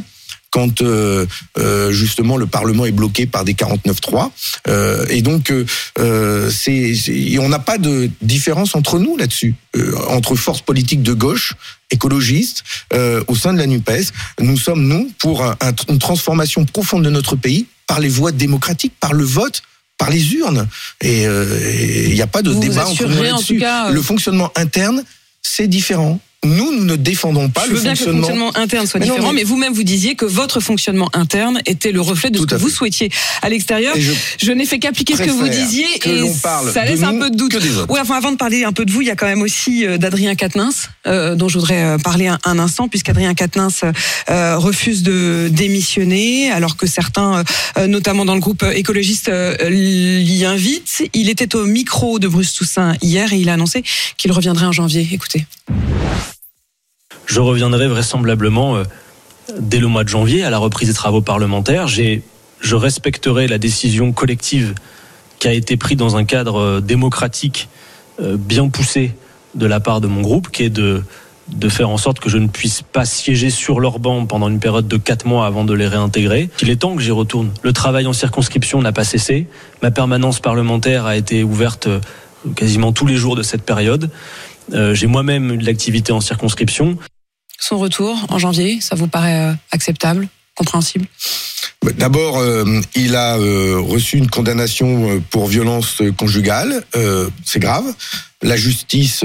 Quand 0.50 0.82
euh, 0.82 1.26
euh, 1.58 1.92
justement 1.92 2.36
le 2.36 2.46
Parlement 2.46 2.84
est 2.84 2.90
bloqué 2.92 3.26
par 3.26 3.44
des 3.44 3.54
49-3. 3.54 4.30
Euh, 4.68 5.06
et 5.08 5.22
donc, 5.22 5.50
euh, 5.50 5.64
euh, 6.00 6.50
c'est, 6.50 6.94
c'est- 6.96 7.38
on 7.38 7.48
n'a 7.48 7.60
pas 7.60 7.78
de 7.78 8.10
différence 8.20 8.74
entre 8.74 8.98
nous 8.98 9.16
là-dessus, 9.16 9.54
euh, 9.76 9.94
entre 10.08 10.34
forces 10.34 10.60
politiques 10.62 11.02
de 11.04 11.12
gauche, 11.12 11.54
écologistes, 11.92 12.64
euh, 12.92 13.22
au 13.28 13.36
sein 13.36 13.52
de 13.52 13.58
la 13.58 13.66
NUPES. 13.66 14.10
Nous 14.40 14.56
sommes, 14.58 14.82
nous, 14.86 15.10
pour 15.18 15.44
un- 15.44 15.56
un- 15.60 15.72
une 15.88 15.98
transformation 16.00 16.64
profonde 16.64 17.04
de 17.04 17.10
notre 17.10 17.36
pays 17.36 17.66
par 17.86 18.00
les 18.00 18.08
voies 18.08 18.32
démocratiques, 18.32 18.94
par 18.98 19.12
le 19.12 19.24
vote, 19.24 19.62
par 19.98 20.10
les 20.10 20.34
urnes. 20.34 20.66
Et 21.00 21.26
euh, 21.26 22.06
il 22.08 22.14
n'y 22.14 22.22
a 22.22 22.26
pas 22.26 22.42
de 22.42 22.50
Vous 22.50 22.56
vous 22.56 22.68
débat 22.68 22.86
entre 22.88 23.06
nous 23.06 23.14
en 23.30 23.38
tout 23.38 23.58
cas, 23.60 23.90
Le 23.90 24.02
fonctionnement 24.02 24.50
interne, 24.56 25.04
c'est 25.42 25.68
différent. 25.68 26.20
Nous, 26.42 26.72
nous 26.72 26.84
ne 26.86 26.96
défendons 26.96 27.50
pas 27.50 27.64
Je 27.66 27.70
le 27.72 27.76
veux 27.76 27.82
bien 27.82 27.92
que 27.92 27.98
le 27.98 28.04
fonctionnement. 28.12 28.26
fonctionnement 28.46 28.56
interne 28.56 28.86
soit 28.86 28.98
Mais 28.98 29.04
non, 29.06 29.12
différent, 29.16 29.32
mais, 29.34 29.40
mais- 29.40 29.44
vous-même 29.44 29.74
vous 29.74 29.82
disiez 29.82 30.14
que 30.14 30.24
votre 30.24 30.58
fonctionnement 30.60 31.10
interne 31.12 31.60
était 31.66 31.92
le 31.92 32.00
reflet 32.00 32.30
de 32.30 32.38
Tout 32.38 32.44
ce 32.44 32.48
que 32.48 32.54
vous 32.54 32.68
fait. 32.70 32.74
souhaitiez 32.74 33.10
à 33.42 33.50
l'extérieur. 33.50 33.94
Je 33.98 34.12
Je 34.38 34.50
n'ai 34.52 34.64
fait 34.64 34.78
qu'appliquer 34.78 35.16
ce 35.16 35.22
que 35.22 35.30
vous 35.30 35.48
disiez 35.48 35.84
que 36.00 36.08
et 36.08 36.32
parle 36.42 36.72
ça 36.72 36.86
laisse 36.86 37.02
un 37.02 37.18
peu 37.18 37.28
de 37.30 37.36
doute. 37.36 37.58
Oui, 37.90 37.98
enfin 38.00 38.16
avant 38.16 38.32
de 38.32 38.38
parler 38.38 38.64
un 38.64 38.72
peu 38.72 38.86
de 38.86 38.90
vous, 38.90 39.02
il 39.02 39.08
y 39.08 39.10
a 39.10 39.16
quand 39.16 39.26
même 39.26 39.42
aussi 39.42 39.84
euh, 39.84 39.98
d'Adrien 39.98 40.34
Quatennens 40.34 40.88
euh, 41.06 41.34
dont 41.34 41.48
je 41.48 41.58
voudrais 41.58 41.82
euh, 41.82 41.98
parler 41.98 42.28
un, 42.28 42.38
un 42.44 42.58
instant 42.58 42.88
puisqu'Adrien 42.88 43.34
Quatennens 43.34 43.82
euh, 44.30 44.56
refuse 44.56 45.02
de 45.02 45.48
démissionner 45.52 46.50
alors 46.50 46.78
que 46.78 46.86
certains, 46.86 47.44
euh, 47.76 47.86
notamment 47.86 48.24
dans 48.24 48.34
le 48.34 48.40
groupe 48.40 48.64
écologiste, 48.74 49.30
l'y 49.68 50.44
invitent. 50.46 51.02
Il 51.12 51.28
était 51.28 51.54
au 51.54 51.66
micro 51.66 52.18
de 52.18 52.28
Bruce 52.28 52.54
Toussaint 52.54 52.94
hier 53.02 53.30
et 53.34 53.36
il 53.36 53.50
a 53.50 53.54
annoncé 53.54 53.82
qu'il 54.16 54.32
reviendrait 54.32 54.64
en 54.66 54.72
janvier. 54.72 55.06
Écoutez. 55.12 55.44
Je 57.30 57.38
reviendrai 57.38 57.86
vraisemblablement 57.86 58.74
euh, 58.74 58.82
dès 59.56 59.78
le 59.78 59.86
mois 59.86 60.02
de 60.02 60.08
janvier 60.08 60.42
à 60.42 60.50
la 60.50 60.58
reprise 60.58 60.88
des 60.88 60.94
travaux 60.94 61.20
parlementaires. 61.20 61.86
Je 61.86 62.74
respecterai 62.74 63.46
la 63.46 63.58
décision 63.58 64.12
collective 64.12 64.74
qui 65.38 65.46
a 65.46 65.52
été 65.52 65.76
prise 65.76 65.96
dans 65.96 66.16
un 66.16 66.24
cadre 66.24 66.56
euh, 66.56 66.80
démocratique 66.80 67.68
euh, 68.20 68.36
bien 68.36 68.68
poussé 68.68 69.14
de 69.54 69.64
la 69.66 69.78
part 69.78 70.00
de 70.00 70.08
mon 70.08 70.22
groupe, 70.22 70.50
qui 70.50 70.64
est 70.64 70.70
de, 70.70 71.04
de 71.46 71.68
faire 71.68 71.88
en 71.88 71.98
sorte 71.98 72.18
que 72.18 72.28
je 72.28 72.36
ne 72.36 72.48
puisse 72.48 72.82
pas 72.82 73.04
siéger 73.04 73.50
sur 73.50 73.78
leur 73.78 74.00
banc 74.00 74.26
pendant 74.26 74.48
une 74.48 74.58
période 74.58 74.88
de 74.88 74.96
quatre 74.96 75.24
mois 75.24 75.46
avant 75.46 75.64
de 75.64 75.72
les 75.72 75.86
réintégrer. 75.86 76.50
Il 76.60 76.68
est 76.68 76.80
temps 76.80 76.96
que 76.96 77.02
j'y 77.02 77.12
retourne. 77.12 77.50
Le 77.62 77.72
travail 77.72 78.08
en 78.08 78.12
circonscription 78.12 78.82
n'a 78.82 78.90
pas 78.90 79.04
cessé. 79.04 79.46
Ma 79.82 79.92
permanence 79.92 80.40
parlementaire 80.40 81.06
a 81.06 81.16
été 81.16 81.44
ouverte 81.44 81.88
quasiment 82.56 82.92
tous 82.92 83.06
les 83.06 83.16
jours 83.16 83.36
de 83.36 83.44
cette 83.44 83.62
période. 83.62 84.10
J'ai 84.72 85.06
moi-même 85.06 85.52
eu 85.52 85.58
de 85.58 85.66
l'activité 85.66 86.12
en 86.12 86.20
circonscription. 86.20 86.96
Son 87.60 87.78
retour 87.78 88.26
en 88.30 88.38
janvier, 88.38 88.80
ça 88.80 88.96
vous 88.96 89.06
paraît 89.06 89.38
euh, 89.38 89.52
acceptable, 89.70 90.28
compréhensible? 90.54 91.06
D'abord, 91.98 92.38
euh, 92.38 92.64
il 92.94 93.14
a 93.14 93.36
euh, 93.36 93.78
reçu 93.78 94.16
une 94.16 94.30
condamnation 94.30 95.22
pour 95.30 95.46
violence 95.46 96.02
conjugale. 96.16 96.82
C'est 97.44 97.60
grave. 97.60 97.84
La 98.42 98.56
justice 98.56 99.24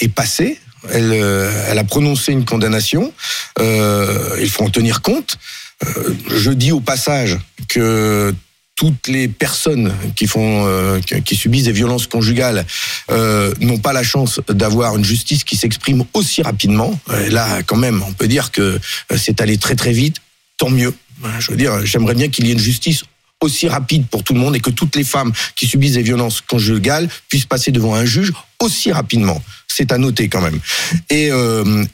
est 0.00 0.08
passée. 0.08 0.60
Elle, 0.90 1.12
elle 1.12 1.78
a 1.78 1.84
prononcé 1.84 2.32
une 2.32 2.44
condamnation. 2.44 3.12
Il 3.60 4.50
faut 4.50 4.64
en 4.64 4.70
tenir 4.70 5.02
compte. 5.02 5.36
Je 6.28 6.50
dis 6.50 6.72
au 6.72 6.80
passage 6.80 7.38
que 7.68 8.34
toutes 8.76 9.06
les 9.08 9.28
personnes 9.28 9.92
qui 10.16 10.26
font, 10.26 10.64
euh, 10.66 11.00
qui- 11.00 11.36
subissent 11.36 11.64
des 11.64 11.72
violences 11.72 12.06
conjugales 12.06 12.64
euh, 13.10 13.52
n'ont 13.60 13.78
pas 13.78 13.92
la 13.92 14.02
chance 14.02 14.40
d'avoir 14.48 14.96
une 14.96 15.04
justice 15.04 15.44
qui 15.44 15.56
s'exprime 15.56 16.04
aussi 16.14 16.42
rapidement. 16.42 16.98
Là, 17.30 17.62
quand 17.62 17.76
même, 17.76 18.02
on 18.06 18.12
peut 18.12 18.28
dire 18.28 18.50
que 18.50 18.62
euh, 18.62 19.16
c'est 19.16 19.40
allé 19.40 19.58
très 19.58 19.74
très 19.74 19.92
vite. 19.92 20.16
Tant 20.58 20.70
mieux. 20.70 20.94
Je 21.38 21.50
veux 21.50 21.56
dire, 21.56 21.84
j'aimerais 21.84 22.14
bien 22.14 22.28
qu'il 22.28 22.46
y 22.46 22.50
ait 22.50 22.54
une 22.54 22.58
justice 22.58 23.04
aussi 23.40 23.68
rapide 23.68 24.06
pour 24.06 24.24
tout 24.24 24.34
le 24.34 24.40
monde 24.40 24.56
et 24.56 24.60
que 24.60 24.70
toutes 24.70 24.96
les 24.96 25.04
femmes 25.04 25.32
qui 25.56 25.66
subissent 25.66 25.94
des 25.94 26.02
violences 26.02 26.40
conjugales 26.40 27.08
puissent 27.28 27.46
passer 27.46 27.72
devant 27.72 27.94
un 27.94 28.04
juge 28.04 28.32
aussi 28.60 28.90
rapidement. 28.92 29.42
C'est 29.68 29.92
à 29.92 29.98
noter 29.98 30.28
quand 30.28 30.40
même. 30.40 30.60
Et, 31.10 31.30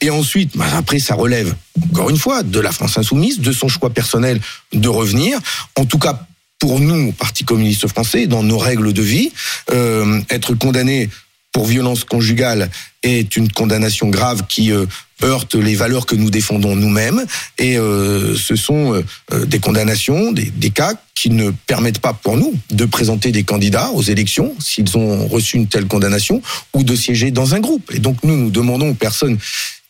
et 0.01 0.11
ensuite, 0.11 0.57
bah, 0.57 0.67
après, 0.77 0.99
ça 0.99 1.15
relève, 1.15 1.55
encore 1.91 2.11
une 2.11 2.19
fois, 2.19 2.43
de 2.43 2.61
la 2.61 2.73
France 2.73 2.99
insoumise, 2.99 3.41
de 3.41 3.53
son 3.53 3.69
choix 3.69 3.91
personnel 3.91 4.41
de 4.73 4.89
revenir. 4.89 5.39
En 5.77 5.87
tout 5.87 5.99
cas, 5.99 6.27
pour 6.59 6.81
nous, 6.81 7.09
au 7.09 7.13
Parti 7.13 7.45
communiste 7.45 7.87
français, 7.89 8.27
dans 8.27 8.43
nos 8.43 8.59
règles 8.59 8.93
de 8.93 9.03
vie, 9.03 9.33
euh, 9.71 10.21
être 10.31 10.55
condamné 10.55 11.09
pour 11.53 11.67
violence 11.67 12.05
conjugale 12.05 12.71
est 13.03 13.37
une 13.37 13.51
condamnation 13.51 14.09
grave 14.09 14.43
qui 14.49 14.71
euh, 14.71 14.87
heurte 15.23 15.55
les 15.55 15.75
valeurs 15.75 16.07
que 16.07 16.15
nous 16.15 16.31
défendons 16.31 16.77
nous-mêmes. 16.77 17.25
Et 17.59 17.79
euh, 17.79 18.37
ce 18.37 18.55
sont 18.55 18.95
euh, 18.95 19.05
euh, 19.33 19.47
des 19.47 19.59
condamnations, 19.59 20.33
des, 20.33 20.45
des 20.45 20.71
cas 20.71 20.95
qui 21.15 21.31
ne 21.31 21.51
permettent 21.67 22.01
pas 22.01 22.13
pour 22.13 22.37
nous 22.37 22.55
de 22.71 22.85
présenter 22.85 23.33
des 23.33 23.45
candidats 23.45 23.91
aux 23.91 24.03
élections 24.03 24.55
s'ils 24.61 24.97
ont 24.97 25.27
reçu 25.27 25.57
une 25.57 25.67
telle 25.67 25.87
condamnation 25.87 26.43
ou 26.75 26.85
de 26.85 26.95
siéger 26.95 27.31
dans 27.31 27.55
un 27.55 27.61
groupe. 27.61 27.91
Et 27.93 27.99
donc 27.99 28.19
nous, 28.23 28.37
nous 28.37 28.51
demandons 28.51 28.91
aux 28.91 28.95
personnes 28.95 29.39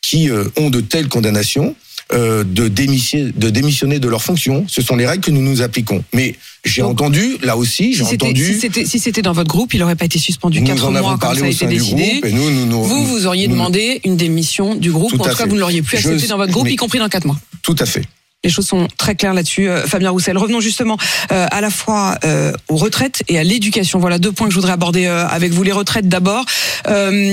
qui 0.01 0.31
euh, 0.31 0.45
ont 0.57 0.71
de 0.71 0.81
telles 0.81 1.09
condamnations 1.09 1.75
euh, 2.13 2.43
de, 2.45 2.69
démissionner, 2.69 3.33
de 3.35 3.51
démissionner 3.51 3.99
de 3.99 4.09
leurs 4.09 4.23
fonctions. 4.23 4.65
Ce 4.69 4.81
sont 4.83 4.97
les 4.97 5.07
règles 5.07 5.23
que 5.25 5.31
nous 5.31 5.43
nous 5.43 5.61
appliquons. 5.63 6.03
Mais 6.15 6.37
j'ai 6.65 6.83
entendu, 6.83 7.37
là 7.43 7.57
aussi, 7.57 7.95
j'ai 7.95 8.05
Si 8.05 8.15
entendu... 8.15 8.45
si 8.55 8.61
c'était 8.61 8.85
si 8.87 9.23
dans 9.23 9.33
votre 9.33 9.49
groupe, 9.51 9.75
il 9.75 9.81
n'aurait 9.81 9.97
pas 9.97 10.07
été 10.07 10.19
suspendu 10.19 10.61
nous 10.61 10.67
quatre 10.67 10.91
mois 10.91 11.19
comme 11.19 11.35
ça 11.35 11.45
a 11.45 11.49
été 11.49 11.67
décidé. 11.67 12.11
groupe 12.21 12.25
et 12.25 12.33
nous, 12.33 12.67
nous, 12.67 12.83
Vous, 12.83 13.05
vous 13.07 13.27
auriez 13.27 13.49
demandé 13.49 14.01
une 14.05 14.17
démission 14.17 14.75
du 14.75 14.91
groupe, 14.91 15.13
en 15.15 15.19
tout 15.25 15.37
cas, 15.37 15.47
vous 15.47 15.55
ne 15.55 15.61
l'auriez 15.61 15.83
plus 15.83 15.99
Je- 15.99 16.09
accepté 16.09 16.29
dans 16.29 16.37
votre 16.39 16.53
groupe, 16.53 16.69
y 16.71 16.77
compris 16.77 16.99
dans 16.99 17.09
quatre 17.09 17.27
mois. 17.27 17.39
Tout 17.63 17.77
à 17.79 17.87
fait. 17.87 18.03
Les 18.49 18.55
choses 18.55 18.69
sont 18.69 18.89
très 18.97 19.15
claires 19.15 19.35
là-dessus. 19.35 19.69
Euh, 19.69 19.87
Fabien 19.87 20.09
Roussel, 20.09 20.39
revenons 20.39 20.61
justement 20.61 20.97
euh, 21.33 21.47
à 21.51 21.61
la 21.61 21.69
fois 21.69 22.17
euh, 22.25 22.51
aux 22.69 22.77
retraites 22.77 23.23
et 23.29 23.39
à 23.39 23.45
l'éducation. 23.45 23.99
Voilà 23.99 24.19
deux 24.19 24.33
points 24.33 24.47
que 24.47 24.55
je 24.55 24.59
voudrais 24.59 24.73
aborder 24.73 25.05
avec 25.05 25.53
vous. 25.53 25.63
Les 25.63 25.73
retraites 25.73 26.09
d'abord. 26.09 26.47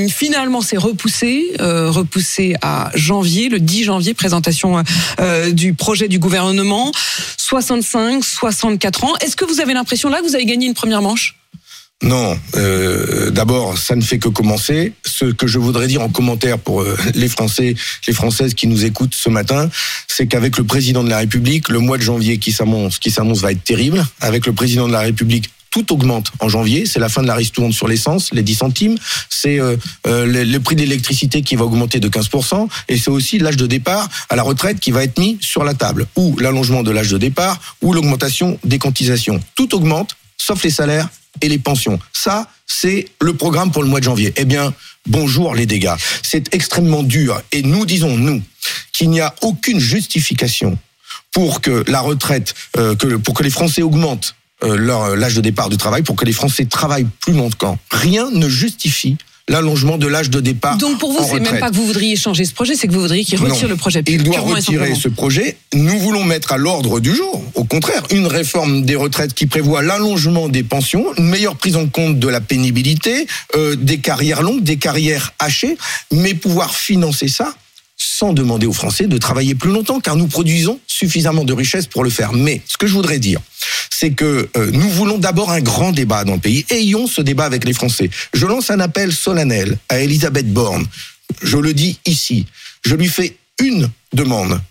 Finalement, 0.10 0.60
c'est 0.60 0.76
repoussé, 0.76 1.54
repoussé 1.60 2.56
à 2.62 2.92
janvier, 2.96 3.48
le 3.48 3.60
10 3.60 3.86
janvier, 3.86 4.14
présentation 4.14 4.84
du 5.54 5.74
projet 5.74 6.10
du 6.10 6.20
gouvernement. 6.20 6.92
65, 7.38 8.22
64 8.22 9.04
ans. 9.06 9.14
Est-ce 9.22 9.38
que 9.38 9.46
vous 9.46 9.62
avez 9.62 9.74
l'impression 9.74 10.10
là 10.10 10.20
que 10.20 10.28
vous 10.28 10.36
avez 10.36 10.46
gagné 10.46 10.68
une 10.68 10.74
première 10.74 11.02
manche? 11.02 11.38
Non, 12.06 12.40
euh, 12.56 13.32
d'abord, 13.32 13.80
ça 13.80 13.96
ne 13.96 14.02
fait 14.02 14.20
que 14.20 14.30
commencer. 14.30 14.94
Ce 15.04 15.26
que 15.26 15.48
je 15.48 15.58
voudrais 15.58 15.88
dire 15.88 16.04
en 16.04 16.10
commentaire 16.10 16.60
pour 16.60 16.82
euh, 16.82 16.96
les 17.16 17.28
Français, 17.28 17.74
les 18.08 18.14
Françaises 18.14 18.54
qui 18.54 18.68
nous 18.68 18.86
écoutent 18.86 19.16
ce 19.16 19.28
matin, 19.28 19.72
c'est 20.08 20.28
qu'avec 20.28 20.58
le 20.60 20.66
président 20.66 21.04
de 21.04 21.10
la 21.10 21.18
République, 21.18 21.68
le 21.68 21.80
mois 21.80 21.98
de 21.98 22.04
janvier 22.04 22.38
qui 22.38 22.52
s'annonce, 22.52 23.00
va 23.42 23.52
être 23.52 23.64
terrible. 23.64 24.06
Avec 24.22 24.46
le 24.46 24.54
président 24.54 24.88
de 24.88 24.94
la 24.94 25.00
République, 25.00 25.50
tout 25.72 25.92
augmente 25.92 26.32
en 26.40 26.48
janvier. 26.48 26.86
C'est 26.86 27.00
la 27.00 27.10
fin 27.10 27.24
de 27.24 27.28
la 27.28 27.34
ristourne 27.34 27.74
sur 27.74 27.88
l'essence, 27.88 28.30
les 28.34 28.44
10 28.44 28.54
centimes. 28.56 28.98
C'est 29.30 29.60
euh, 29.60 29.76
le, 30.06 30.44
le 30.44 30.60
prix 30.60 30.76
de 30.76 30.82
l'électricité 30.82 31.42
qui 31.42 31.56
va 31.56 31.66
augmenter 31.66 32.00
de 32.00 32.08
15%. 32.08 32.68
Et 32.88 33.00
c'est 33.00 33.10
aussi 33.10 33.40
l'âge 33.40 33.58
de 33.58 33.66
départ 33.66 34.08
à 34.30 34.36
la 34.36 34.44
retraite 34.44 34.80
qui 34.80 34.92
va 34.92 35.04
être 35.04 35.18
mis 35.18 35.40
sur 35.42 35.64
la 35.64 35.74
table. 35.74 36.06
Ou 36.16 36.38
l'allongement 36.38 36.84
de 36.84 36.92
l'âge 36.92 37.10
de 37.10 37.18
départ, 37.18 37.60
ou 37.82 37.94
l'augmentation 37.94 38.60
des 38.64 38.78
cotisations. 38.78 39.42
Tout 39.56 39.74
augmente, 39.74 40.16
sauf 40.38 40.64
les 40.64 40.70
salaires 40.70 41.10
et 41.42 41.50
les 41.50 41.60
pensions. 41.60 42.00
Ça, 42.14 42.50
c'est 42.66 43.08
le 43.22 43.34
programme 43.34 43.72
pour 43.72 43.84
le 43.84 43.90
mois 43.90 44.00
de 44.00 44.06
janvier. 44.06 44.34
Eh 44.36 44.46
bien, 44.46 44.74
bonjour 45.08 45.56
les 45.56 45.66
dégâts. 45.66 45.96
C'est 46.24 46.54
extrêmement 46.54 47.04
dur. 47.04 47.42
Et 47.52 47.62
nous 47.62 47.86
disons, 47.86 48.18
nous, 48.18 48.42
qu'il 48.92 49.10
n'y 49.10 49.22
a 49.22 49.34
aucune 49.42 49.80
justification 49.80 50.78
pour 51.32 51.62
que 51.62 51.84
la 51.88 52.02
retraite, 52.02 52.54
euh, 52.78 52.96
que, 52.96 53.16
pour 53.18 53.34
que 53.34 53.44
les 53.44 53.50
Français 53.50 53.82
augmentent 53.82 54.36
euh, 54.64 54.78
leur 54.78 55.16
l'âge 55.16 55.36
de 55.36 55.42
départ 55.42 55.70
du 55.70 55.78
travail, 55.78 56.02
pour 56.02 56.16
que 56.16 56.26
les 56.26 56.32
Français 56.32 56.66
travaillent 56.66 57.08
plus 57.20 57.34
longtemps. 57.34 57.78
Rien 57.92 58.30
ne 58.32 58.48
justifie 58.48 59.18
l'allongement 59.48 59.98
de 59.98 60.08
l'âge 60.08 60.30
de 60.30 60.40
départ. 60.40 60.78
Donc 60.78 60.98
pour 61.00 61.12
vous, 61.12 61.24
c'est 61.30 61.40
même 61.40 61.60
pas 61.60 61.70
que 61.70 61.76
vous 61.76 61.86
voudriez 61.86 62.16
changer 62.16 62.46
ce 62.46 62.54
projet, 62.54 62.76
c'est 62.76 62.88
que 62.88 62.94
vous 62.94 63.02
voudriez 63.02 63.24
qu'il 63.24 63.40
Non. 63.40 63.50
retire 63.54 63.68
le 63.68 63.76
projet. 63.76 64.04
Il 64.08 64.24
doit 64.24 64.40
retirer 64.40 64.96
ce 64.96 65.08
projet. 65.08 65.58
Nous 65.74 66.00
voulons 66.00 66.24
mettre 66.24 66.52
à 66.52 66.58
l'ordre 66.58 67.00
du 67.00 67.14
jour, 67.16 67.44
au 67.54 67.64
contraire, 67.64 68.04
une 68.12 68.26
réforme 68.28 68.84
des 68.86 68.96
retraites 68.96 69.34
qui 69.34 69.46
prévoit 69.46 69.84
l'allongement 69.84 70.50
des 70.50 70.64
pensions, 70.64 71.06
une 71.18 71.28
meilleure 71.30 71.56
prise 71.58 71.76
en 71.76 71.88
compte 71.88 72.18
de 72.18 72.28
la 72.28 72.42
pénibilité, 72.42 73.28
euh, 73.56 73.76
des 73.76 74.00
carrières 74.00 74.42
longues, 74.42 74.64
des 74.64 74.78
carrières 74.78 75.34
hachées, 75.40 75.78
mais 76.12 76.34
pouvoir 76.34 76.74
financer 76.74 77.28
ça 77.28 77.54
sans 78.18 78.32
demander 78.32 78.66
aux 78.66 78.74
Français 78.74 79.08
de 79.08 79.18
travailler 79.18 79.56
plus 79.56 79.72
longtemps, 79.72 80.00
car 80.00 80.16
nous 80.16 80.28
produisons 80.28 80.80
suffisamment 80.88 81.44
de 81.44 81.52
richesses 81.52 81.88
pour 81.88 82.04
le 82.04 82.10
faire. 82.10 82.32
Mais 82.32 82.62
ce 82.66 82.78
que 82.78 82.88
je 82.88 82.94
voudrais 82.94 83.20
dire, 83.20 83.42
c'est 83.90 84.12
que 84.12 84.48
euh, 84.56 84.72
nous 84.72 84.90
voulons 84.90 85.18
d'abord 85.18 85.52
un 85.52 85.60
grand 85.60 85.92
débat 85.92 86.24
dans 86.24 86.36
le 86.36 86.40
pays. 86.40 86.66
Ayons 86.70 87.08
ce 87.08 87.22
débat 87.22 87.44
avec 87.44 87.66
les 87.66 87.74
Français. 87.74 88.10
Je 88.34 88.46
lance 88.46 88.70
un 88.70 88.80
appel 88.80 89.12
solennel 89.12 89.78
à 89.90 90.00
Elisabeth 90.00 90.52
Borne. 90.52 90.86
Je 91.42 91.58
le 91.58 91.74
dis 91.74 92.00
ici. 92.06 92.46
Je 92.84 92.96
lui 92.96 93.10
fais 93.10 93.36
une 93.60 93.90
demande. 94.14 94.62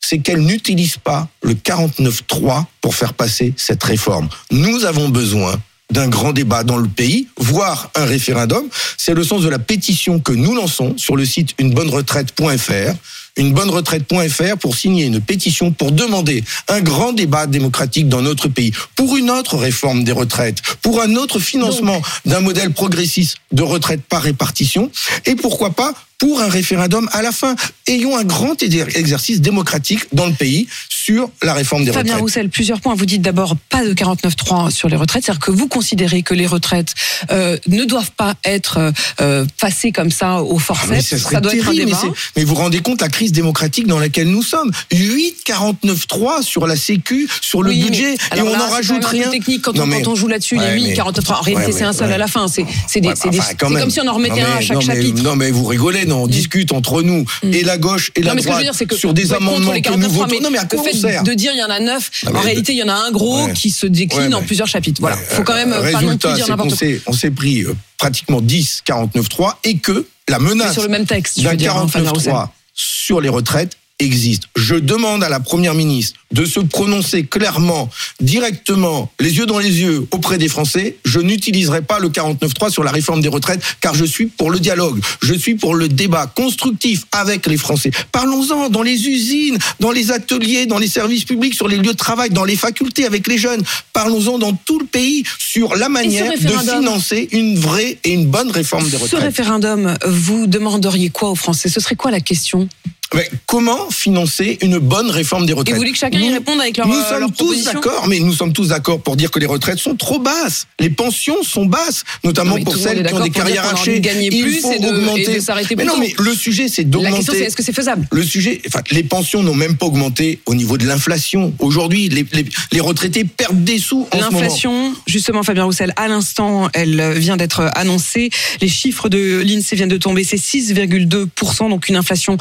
C'est 0.00 0.18
qu'elle 0.18 0.40
n'utilise 0.40 0.96
pas 0.96 1.28
le 1.42 1.54
49.3 1.54 2.64
pour 2.80 2.94
faire 2.94 3.12
passer 3.12 3.52
cette 3.56 3.84
réforme. 3.84 4.28
Nous 4.50 4.84
avons 4.84 5.10
besoin 5.10 5.60
d'un 5.90 6.08
grand 6.08 6.32
débat 6.32 6.64
dans 6.64 6.78
le 6.78 6.88
pays, 6.88 7.28
voire 7.36 7.90
un 7.94 8.04
référendum. 8.04 8.64
C'est 8.96 9.14
le 9.14 9.24
sens 9.24 9.42
de 9.42 9.48
la 9.48 9.58
pétition 9.58 10.18
que 10.18 10.32
nous 10.32 10.54
lançons 10.54 10.96
sur 10.96 11.16
le 11.16 11.24
site 11.24 11.54
unebonneretraite.fr 11.58 12.94
unebonneretraite.fr 13.36 14.56
pour 14.58 14.76
signer 14.76 15.06
une 15.06 15.20
pétition 15.20 15.72
pour 15.72 15.92
demander 15.92 16.44
un 16.68 16.80
grand 16.80 17.12
débat 17.12 17.46
démocratique 17.46 18.08
dans 18.08 18.22
notre 18.22 18.48
pays, 18.48 18.72
pour 18.96 19.16
une 19.16 19.30
autre 19.30 19.56
réforme 19.56 20.04
des 20.04 20.12
retraites, 20.12 20.62
pour 20.82 21.00
un 21.02 21.16
autre 21.16 21.38
financement 21.38 22.00
d'un 22.24 22.40
modèle 22.40 22.72
progressiste 22.72 23.38
de 23.52 23.62
retraite 23.62 24.02
par 24.08 24.22
répartition, 24.22 24.90
et 25.26 25.34
pourquoi 25.34 25.70
pas 25.70 25.94
pour 26.24 26.40
un 26.40 26.48
référendum 26.48 27.06
à 27.12 27.20
la 27.20 27.32
fin. 27.32 27.54
Ayons 27.86 28.16
un 28.16 28.24
grand 28.24 28.54
exer- 28.62 28.96
exercice 28.96 29.42
démocratique 29.42 30.06
dans 30.14 30.24
le 30.24 30.32
pays 30.32 30.66
sur 30.88 31.28
la 31.42 31.52
réforme 31.52 31.84
des 31.84 31.92
Fabien 31.92 32.14
retraites. 32.14 32.22
Roussel, 32.22 32.48
plusieurs 32.48 32.80
points. 32.80 32.94
Vous 32.94 33.04
dites 33.04 33.20
d'abord 33.20 33.56
pas 33.68 33.84
de 33.84 33.92
49.3 33.92 34.70
sur 34.70 34.88
les 34.88 34.96
retraites, 34.96 35.22
c'est-à-dire 35.26 35.44
que 35.44 35.50
vous 35.50 35.68
considérez 35.68 36.22
que 36.22 36.32
les 36.32 36.46
retraites 36.46 36.94
euh, 37.30 37.58
ne 37.68 37.84
doivent 37.84 38.12
pas 38.12 38.36
être 38.42 38.90
euh, 39.20 39.44
passées 39.60 39.92
comme 39.92 40.10
ça 40.10 40.42
au 40.42 40.56
Ah, 40.56 40.60
forceps. 40.60 41.12
mais 41.12 41.18
ça 41.18 41.40
doit 41.42 41.54
être 41.54 41.68
un 41.68 41.72
mais, 41.72 41.84
débat. 41.84 42.02
mais 42.36 42.44
vous 42.44 42.54
vous 42.54 42.60
rendez 42.62 42.80
compte 42.80 43.02
la 43.02 43.10
crise 43.10 43.32
démocratique 43.32 43.86
dans 43.86 43.98
laquelle 43.98 44.28
nous 44.28 44.42
sommes 44.42 44.70
8 44.94 45.44
49.3 45.46 46.40
sur 46.42 46.66
la 46.66 46.76
Sécu, 46.76 47.28
sur 47.42 47.62
le 47.62 47.68
Oui, 47.70 47.82
budget, 47.84 48.14
et 48.34 48.40
on 48.40 48.56
n'en 48.56 48.70
rajoute 48.70 49.04
rien. 49.04 49.28
technique 49.30 49.60
quand, 49.60 49.74
Non, 49.74 49.82
on, 49.82 49.86
mais- 49.88 50.00
quand 50.00 50.12
on 50.12 50.14
joue 50.14 50.28
là-dessus, 50.28 50.56
Ouais, 50.58 50.68
les 50.74 50.80
8, 50.80 50.88
mais- 50.88 50.94
49. 50.94 51.30
En 51.30 51.40
réalité, 51.42 51.66
Ouais, 51.72 51.78
c'est 51.78 51.84
un 51.84 51.92
seul 51.92 52.08
ouais. 52.08 52.14
à 52.14 52.18
la 52.18 52.28
fin. 52.28 52.46
C'est 52.48 52.64
enfin, 53.06 53.54
comme 53.58 53.90
si 53.90 54.00
on 54.00 54.06
en 54.08 54.14
remettait 54.14 54.40
Non, 54.40 54.46
un 54.46 54.56
à 54.56 54.60
chaque 54.62 54.76
non, 54.78 54.82
mais- 54.86 54.94
chapitre. 54.96 55.22
Non, 55.22 55.36
mais 55.36 55.50
vous 55.50 55.64
rigolez, 55.66 56.06
non, 56.06 56.13
on 56.16 56.26
discute 56.26 56.72
entre 56.72 57.02
nous, 57.02 57.24
et 57.42 57.62
la 57.64 57.78
gauche 57.78 58.10
et 58.16 58.20
Non, 58.20 58.28
la 58.28 58.34
mais 58.34 58.40
ce 58.42 58.46
que 58.46 58.52
je 58.52 58.56
veux 58.58 58.62
droite, 58.62 58.64
dire, 58.64 58.74
c'est 58.78 58.86
que 58.86 58.96
sur 58.96 59.14
des 59.14 59.32
amendements 59.32 59.72
que 59.72 59.90
nous 59.90 60.06
49.3, 60.08 60.08
votons. 60.10 60.40
Non, 60.42 60.50
mais 60.50 60.58
à 60.58 60.64
quoi 60.64 60.82
de 60.82 61.32
dire 61.34 61.52
il 61.54 61.58
y 61.58 61.62
en 61.62 61.70
a 61.70 61.80
neuf, 61.80 62.10
mais- 62.24 62.30
en 62.36 62.40
réalité, 62.40 62.72
il 62.72 62.78
y 62.78 62.82
en 62.82 62.88
a 62.88 62.94
un 62.94 63.10
gros 63.10 63.48
qui 63.48 63.70
se 63.70 63.86
décline 63.86 64.34
en 64.34 64.42
plusieurs 64.42 64.68
chapitres. 64.68 65.00
Voilà, 65.00 65.16
Ouais, 65.16 65.22
faut 65.28 65.42
quand 65.42 65.54
même 65.54 65.72
euh, 65.72 65.92
pas 65.92 66.00
non 66.02 66.16
plus 66.16 66.32
dire 66.34 66.48
n'importe 66.48 66.78
quoi. 66.78 66.88
on 67.06 67.12
s'est 67.12 67.30
pris 67.30 67.62
euh, 67.62 67.74
pratiquement 67.98 68.40
10 68.40 68.82
49.3 68.86 69.54
et 69.64 69.76
que 69.78 70.06
la 70.28 70.38
menace 70.38 70.72
sur 70.72 70.82
le 70.82 70.88
même 70.88 71.06
texte, 71.06 71.38
je 71.38 71.44
d'un 71.44 71.50
veux 71.50 71.56
dire, 71.56 71.76
hein, 71.76 71.86
Fabien 71.88 72.10
Roussel. 72.10 72.32
49.3 72.32 72.48
sur 72.74 73.20
les 73.20 73.28
retraites 73.28 73.76
existe. 74.00 74.44
Je 74.56 74.74
demande 74.74 75.22
à 75.22 75.28
la 75.28 75.40
première 75.40 75.74
ministre 75.74 76.18
de 76.32 76.44
se 76.44 76.58
prononcer 76.58 77.24
clairement, 77.24 77.88
directement, 78.20 79.10
les 79.20 79.36
yeux 79.36 79.46
dans 79.46 79.60
les 79.60 79.80
yeux 79.80 80.06
auprès 80.10 80.36
des 80.36 80.48
Français. 80.48 80.96
Je 81.04 81.20
n'utiliserai 81.20 81.82
pas 81.82 82.00
le 82.00 82.08
49.3 82.08 82.70
sur 82.70 82.82
la 82.82 82.90
réforme 82.90 83.20
des 83.20 83.28
retraites 83.28 83.62
car 83.80 83.94
je 83.94 84.04
suis 84.04 84.26
pour 84.26 84.50
le 84.50 84.58
dialogue. 84.58 85.00
Je 85.22 85.34
suis 85.34 85.54
pour 85.54 85.74
le 85.76 85.88
débat 85.88 86.26
constructif 86.26 87.04
avec 87.12 87.46
les 87.46 87.56
Français. 87.56 87.92
Parlons-en 88.10 88.68
dans 88.68 88.82
les 88.82 89.06
usines, 89.08 89.58
dans 89.78 89.92
les 89.92 90.10
ateliers, 90.10 90.66
dans 90.66 90.78
les 90.78 90.88
services 90.88 91.24
publics, 91.24 91.54
sur 91.54 91.68
les 91.68 91.76
lieux 91.76 91.92
de 91.92 91.96
travail, 91.96 92.30
dans 92.30 92.44
les 92.44 92.56
facultés 92.56 93.06
avec 93.06 93.28
les 93.28 93.38
jeunes. 93.38 93.62
Parlons-en 93.92 94.38
dans 94.38 94.52
tout 94.54 94.80
le 94.80 94.86
pays 94.86 95.22
sur 95.38 95.76
la 95.76 95.88
manière 95.88 96.32
de 96.32 96.36
financer 96.38 97.28
une 97.30 97.56
vraie 97.58 97.98
et 98.02 98.10
une 98.10 98.26
bonne 98.26 98.50
réforme 98.50 98.84
des 98.88 98.96
Ce 98.98 99.02
retraites. 99.02 99.22
référendum, 99.22 99.96
vous 100.04 100.48
demanderiez 100.48 101.10
quoi 101.10 101.30
aux 101.30 101.34
Français? 101.36 101.68
Ce 101.68 101.78
serait 101.78 101.94
quoi 101.96 102.10
la 102.10 102.20
question? 102.20 102.68
Mais 103.14 103.28
comment 103.46 103.90
financer 103.90 104.58
une 104.60 104.78
bonne 104.78 105.10
réforme 105.10 105.46
des 105.46 105.52
Et 105.52 105.54
retraites 105.54 105.74
vous 105.74 105.80
voulez 105.80 105.92
que 105.92 105.98
chacun 105.98 106.18
y 106.18 106.32
réponde 106.32 106.60
avec 106.60 106.76
leur, 106.76 106.88
Nous 106.88 106.94
euh, 106.94 107.10
leur 107.18 107.28
sommes 107.28 107.32
tous 107.32 107.64
d'accord, 107.64 108.06
mais 108.08 108.18
nous 108.18 108.32
sommes 108.32 108.52
tous 108.52 108.68
d'accord 108.68 109.00
pour 109.00 109.16
dire 109.16 109.30
que 109.30 109.38
les 109.38 109.46
retraites 109.46 109.78
sont 109.78 109.94
trop 109.94 110.18
basses. 110.18 110.66
Les 110.80 110.90
pensions 110.90 111.42
sont 111.42 111.66
basses, 111.66 112.04
notamment 112.24 112.58
Non, 112.58 112.64
pour 112.64 112.76
celles 112.76 113.06
qui 113.06 113.14
ont 113.14 113.20
des 113.20 113.30
carrières 113.30 113.66
hachées. 113.72 114.02
Il 114.04 114.60
faut 114.60 114.72
et 114.72 114.78
de- 114.78 114.86
augmenter. 114.88 115.38
et 115.38 115.76
mais 115.76 115.84
non, 115.84 115.96
mais 115.98 116.14
le 116.18 116.34
sujet, 116.34 116.68
c'est 116.68 116.82
La 116.82 117.10
question, 117.10 117.22
c'est 117.22 117.24
d'augmenter. 117.30 117.42
est-ce 117.44 117.56
que 117.56 117.62
c'est 117.62 117.72
faisable 117.72 118.06
Le 118.10 118.22
sujet, 118.22 118.60
enfin, 118.66 118.80
les 118.90 119.02
pensions 119.04 119.42
n'ont 119.42 119.54
même 119.54 119.76
pas 119.76 119.86
augmenté 119.86 120.40
au 120.46 120.54
niveau 120.54 120.76
de 120.76 120.86
l'inflation. 120.86 121.54
Aujourd'hui, 121.58 122.08
les, 122.08 122.26
les, 122.32 122.44
les 122.72 122.80
retraités 122.80 123.24
perdent 123.24 123.62
des 123.64 123.78
sous 123.78 124.08
en 124.10 124.18
ce 124.18 124.24
moment. 124.24 124.40
L'inflation, 124.40 124.94
justement, 125.06 125.42
Fabien 125.42 125.64
Roussel, 125.64 125.92
à 125.96 126.08
l'instant, 126.08 126.68
elle 126.74 127.12
vient 127.16 127.36
d'être 127.36 127.70
annoncée. 127.74 128.30
Les 128.60 128.68
chiffres 128.68 129.08
de 129.08 129.40
l'INSEE 129.44 129.76
viennent 129.76 129.88
de 129.88 129.96
tomber, 129.96 130.24
c'est 130.24 130.36
6,2%, 130.36 131.68
donc 131.70 131.88
une 131.88 131.96
inflation 131.96 132.36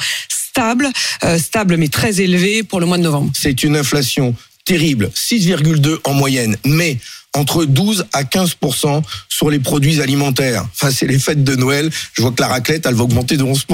stable, 0.53 0.89
euh, 1.23 1.39
stable 1.39 1.77
mais 1.77 1.87
très 1.87 2.21
élevée 2.21 2.61
pour 2.61 2.79
le 2.79 2.85
mois 2.85 2.99
de 2.99 3.03
novembre. 3.03 3.31
c'est 3.33 3.63
une 3.63 3.75
inflation 3.75 4.35
terrible, 4.65 5.09
6,2 5.15 5.97
en 6.03 6.13
moyenne, 6.13 6.55
mais 6.63 6.99
entre 7.33 7.65
12 7.65 8.05
à 8.13 8.23
15 8.23 8.57
sur 9.27 9.49
les 9.49 9.57
produits 9.57 9.99
alimentaires. 9.99 10.63
Enfin, 10.73 10.91
c'est 10.91 11.07
les 11.07 11.17
fêtes 11.17 11.43
de 11.43 11.55
Noël. 11.55 11.89
Je 12.13 12.21
vois 12.21 12.31
que 12.31 12.39
la 12.39 12.47
raclette, 12.47 12.85
elle 12.85 12.93
va 12.93 13.03
augmenter 13.03 13.35
de 13.35 13.43
11 13.43 13.65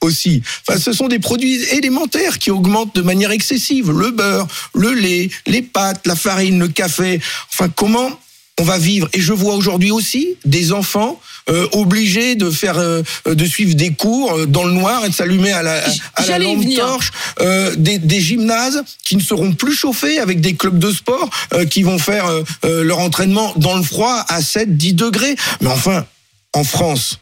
aussi. 0.00 0.40
Enfin, 0.66 0.78
ce 0.78 0.92
sont 0.92 1.08
des 1.08 1.18
produits 1.18 1.60
élémentaires 1.72 2.38
qui 2.38 2.52
augmentent 2.52 2.94
de 2.94 3.02
manière 3.02 3.32
excessive. 3.32 3.90
Le 3.90 4.12
beurre, 4.12 4.46
le 4.74 4.92
lait, 4.92 5.28
les 5.48 5.62
pâtes, 5.62 6.06
la 6.06 6.14
farine, 6.14 6.60
le 6.60 6.68
café. 6.68 7.20
Enfin, 7.52 7.68
comment 7.68 8.16
on 8.60 8.62
va 8.62 8.78
vivre 8.78 9.08
Et 9.12 9.20
je 9.20 9.32
vois 9.32 9.54
aujourd'hui 9.54 9.90
aussi 9.90 10.36
des 10.44 10.72
enfants 10.72 11.20
euh, 11.48 11.66
obligés 11.72 12.34
de 12.34 12.50
faire, 12.50 12.78
euh, 12.78 13.02
de 13.26 13.44
suivre 13.46 13.74
des 13.74 13.92
cours 13.94 14.32
euh, 14.34 14.46
dans 14.46 14.64
le 14.64 14.72
noir 14.72 15.04
et 15.04 15.08
de 15.08 15.14
s'allumer 15.14 15.52
à 15.52 15.62
la, 15.62 15.82
à 16.14 16.26
la 16.26 16.38
lampe 16.44 16.62
torche 16.76 17.10
euh, 17.40 17.74
des, 17.76 17.98
des 17.98 18.20
gymnases 18.20 18.82
qui 19.04 19.16
ne 19.16 19.22
seront 19.22 19.52
plus 19.54 19.74
chauffés 19.74 20.18
avec 20.18 20.40
des 20.40 20.54
clubs 20.54 20.78
de 20.78 20.92
sport 20.92 21.28
euh, 21.54 21.64
qui 21.64 21.82
vont 21.82 21.98
faire 21.98 22.26
euh, 22.26 22.42
euh, 22.66 22.84
leur 22.84 22.98
entraînement 22.98 23.52
dans 23.56 23.76
le 23.76 23.82
froid 23.82 24.24
à 24.28 24.42
7, 24.42 24.76
10 24.76 24.94
degrés. 24.94 25.34
Mais 25.62 25.68
enfin, 25.68 26.04
en 26.52 26.64
France, 26.64 27.18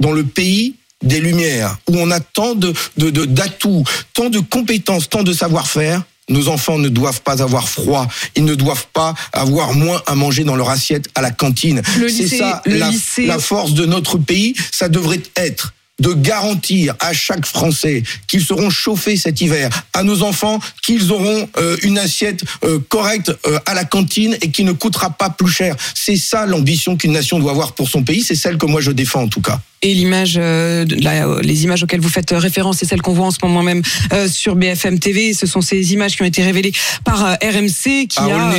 dans 0.00 0.12
le 0.12 0.24
pays 0.24 0.74
des 1.02 1.20
Lumières, 1.20 1.78
où 1.88 1.96
on 1.98 2.10
a 2.10 2.20
tant 2.20 2.54
de 2.54 2.74
de- 2.98 3.10
de- 3.10 3.24
d'atouts, 3.24 3.84
tant 4.12 4.28
de 4.28 4.40
compétences, 4.40 5.08
tant 5.08 5.22
de 5.22 5.32
savoir-faire, 5.32 6.02
nos 6.30 6.48
enfants 6.48 6.78
ne 6.78 6.88
doivent 6.88 7.20
pas 7.22 7.42
avoir 7.42 7.68
froid, 7.68 8.08
ils 8.36 8.44
ne 8.44 8.54
doivent 8.54 8.86
pas 8.92 9.14
avoir 9.32 9.74
moins 9.74 10.02
à 10.06 10.14
manger 10.14 10.44
dans 10.44 10.56
leur 10.56 10.70
assiette 10.70 11.08
à 11.14 11.20
la 11.20 11.30
cantine. 11.30 11.82
C'est 12.08 12.38
ça 12.38 12.62
le 12.66 12.78
la, 12.78 12.90
lycée- 12.90 13.26
la 13.26 13.38
force 13.38 13.74
de 13.74 13.84
notre 13.84 14.16
pays, 14.18 14.54
ça 14.72 14.88
devrait 14.88 15.20
être 15.36 15.74
de 16.00 16.14
garantir 16.14 16.94
à 16.98 17.12
chaque 17.12 17.44
Français 17.44 18.02
qu'ils 18.26 18.42
seront 18.42 18.70
chauffés 18.70 19.18
cet 19.18 19.42
hiver, 19.42 19.68
à 19.92 20.02
nos 20.02 20.22
enfants 20.22 20.58
qu'ils 20.82 21.12
auront 21.12 21.46
euh, 21.58 21.76
une 21.82 21.98
assiette 21.98 22.42
euh, 22.64 22.78
correcte 22.88 23.30
euh, 23.46 23.58
à 23.66 23.74
la 23.74 23.84
cantine 23.84 24.34
et 24.40 24.50
qui 24.50 24.64
ne 24.64 24.72
coûtera 24.72 25.10
pas 25.10 25.28
plus 25.28 25.50
cher. 25.52 25.76
C'est 25.94 26.16
ça 26.16 26.46
l'ambition 26.46 26.96
qu'une 26.96 27.12
nation 27.12 27.38
doit 27.38 27.50
avoir 27.50 27.72
pour 27.74 27.86
son 27.86 28.02
pays, 28.02 28.22
c'est 28.22 28.34
celle 28.34 28.56
que 28.56 28.64
moi 28.64 28.80
je 28.80 28.92
défends 28.92 29.24
en 29.24 29.28
tout 29.28 29.42
cas. 29.42 29.60
Et 29.82 29.94
l'image, 29.94 30.34
euh, 30.36 30.84
euh, 31.06 31.40
les 31.42 31.64
images 31.64 31.82
auxquelles 31.84 32.02
vous 32.02 32.10
faites 32.10 32.32
référence, 32.32 32.76
c'est 32.78 32.84
celles 32.84 33.00
qu'on 33.00 33.14
voit 33.14 33.24
en 33.24 33.30
ce 33.30 33.38
moment 33.42 33.62
même 33.62 33.80
euh, 34.12 34.28
sur 34.28 34.54
BFM 34.54 34.98
TV. 34.98 35.32
Ce 35.32 35.46
sont 35.46 35.62
ces 35.62 35.94
images 35.94 36.16
qui 36.16 36.22
ont 36.22 36.26
été 36.26 36.42
révélées 36.42 36.72
par 37.02 37.24
euh, 37.24 37.34
RMC, 37.42 38.06
qui 38.06 38.18
a 38.18 38.52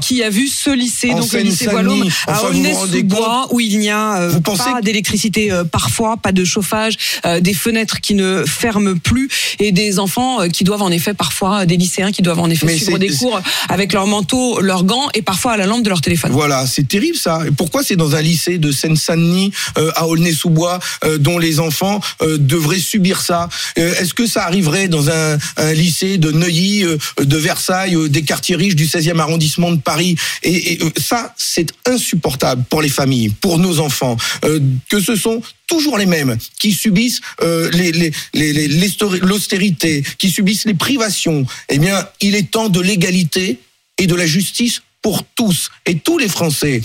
qui 0.00 0.22
a 0.22 0.30
vu 0.30 0.46
ce 0.46 0.70
lycée, 0.70 1.10
En 1.10 1.18
donc 1.18 1.32
le 1.32 1.40
lycée. 1.40 1.66
Wallum, 1.66 2.08
à 2.28 2.44
Aulnay-sous-Bois, 2.44 3.48
où 3.50 3.58
il 3.58 3.80
n'y 3.80 3.90
a 3.90 4.18
euh, 4.20 4.38
pas 4.40 4.52
que- 4.78 4.84
d'électricité 4.84 5.50
euh, 5.50 5.64
parfois, 5.64 6.16
pas 6.16 6.30
de 6.30 6.44
chauffage, 6.44 6.96
euh, 7.26 7.40
des 7.40 7.54
fenêtres 7.54 8.00
qui 8.00 8.14
ne 8.14 8.44
ferment 8.46 8.94
plus, 9.00 9.28
et 9.58 9.72
des 9.72 9.98
enfants 9.98 10.42
euh, 10.42 10.46
qui 10.46 10.62
doivent 10.62 10.82
en 10.82 10.92
effet 10.92 11.12
parfois, 11.12 11.66
des 11.66 11.76
lycéens 11.76 12.12
qui 12.12 12.22
doivent 12.22 12.38
en 12.38 12.48
effet 12.50 12.66
Mais 12.66 12.76
suivre 12.76 12.98
des 12.98 13.10
cours 13.10 13.40
avec 13.68 13.92
leur 13.92 14.06
manteau, 14.06 14.60
leurs 14.60 14.84
gants, 14.84 15.08
et 15.14 15.22
parfois 15.22 15.54
à 15.54 15.56
la 15.56 15.66
lampe 15.66 15.82
de 15.82 15.88
leur 15.88 16.02
téléphone. 16.02 16.30
Voilà, 16.30 16.68
c'est 16.68 16.86
terrible 16.86 17.16
ça. 17.16 17.40
Et 17.48 17.50
pourquoi 17.50 17.82
c'est 17.82 17.96
dans 17.96 18.14
un 18.14 18.22
lycée 18.22 18.58
de 18.58 18.70
Seine-Saint-Denis 18.70 19.50
euh, 19.76 19.90
à 19.96 20.06
Aulnay-sous-Bois 20.06 20.51
sous-bois 20.52 20.78
euh, 21.04 21.18
dont 21.18 21.38
les 21.38 21.60
enfants 21.60 22.00
euh, 22.20 22.38
devraient 22.38 22.78
subir 22.78 23.20
ça. 23.20 23.48
Euh, 23.78 23.94
Est-ce 23.94 24.14
que 24.14 24.26
ça 24.26 24.44
arriverait 24.44 24.88
dans 24.88 25.08
un, 25.08 25.38
lycée 25.74 26.18
de 26.18 26.30
Neuilly, 26.30 26.84
de 27.18 27.36
Versailles, 27.36 27.96
des 28.08 28.22
quartiers 28.22 28.56
riches 28.56 28.74
du 28.74 28.86
16e 28.86 29.18
arrondissement 29.18 29.72
de 29.72 29.80
Paris 29.80 30.16
Et, 30.42 30.78
ça, 30.98 31.34
c'est 31.36 31.72
insupportable 31.86 32.64
pour 32.68 32.82
les 32.82 32.88
familles, 32.88 33.30
pour 33.40 33.58
nos 33.58 33.80
enfants, 33.80 34.16
que 34.88 35.00
ce 35.00 35.16
sont 35.16 35.42
toujours 35.66 35.98
les 35.98 36.06
mêmes 36.06 36.36
qui 36.58 36.72
subissent 36.72 37.20
l'austérité, 39.22 40.04
qui 40.18 40.30
subissent 40.30 40.64
les 40.64 40.74
privations. 40.74 41.46
Eh 41.68 41.78
bien, 41.78 42.06
il 42.20 42.34
est 42.34 42.50
temps 42.50 42.68
de 42.68 42.80
l'égalité 42.80 43.58
et 43.98 44.06
de 44.06 44.14
la 44.14 44.26
justice 44.26 44.82
pour 45.00 45.24
tous. 45.34 45.70
Et 45.86 45.96
tous 45.96 46.18
les 46.18 46.28
Français 46.28 46.82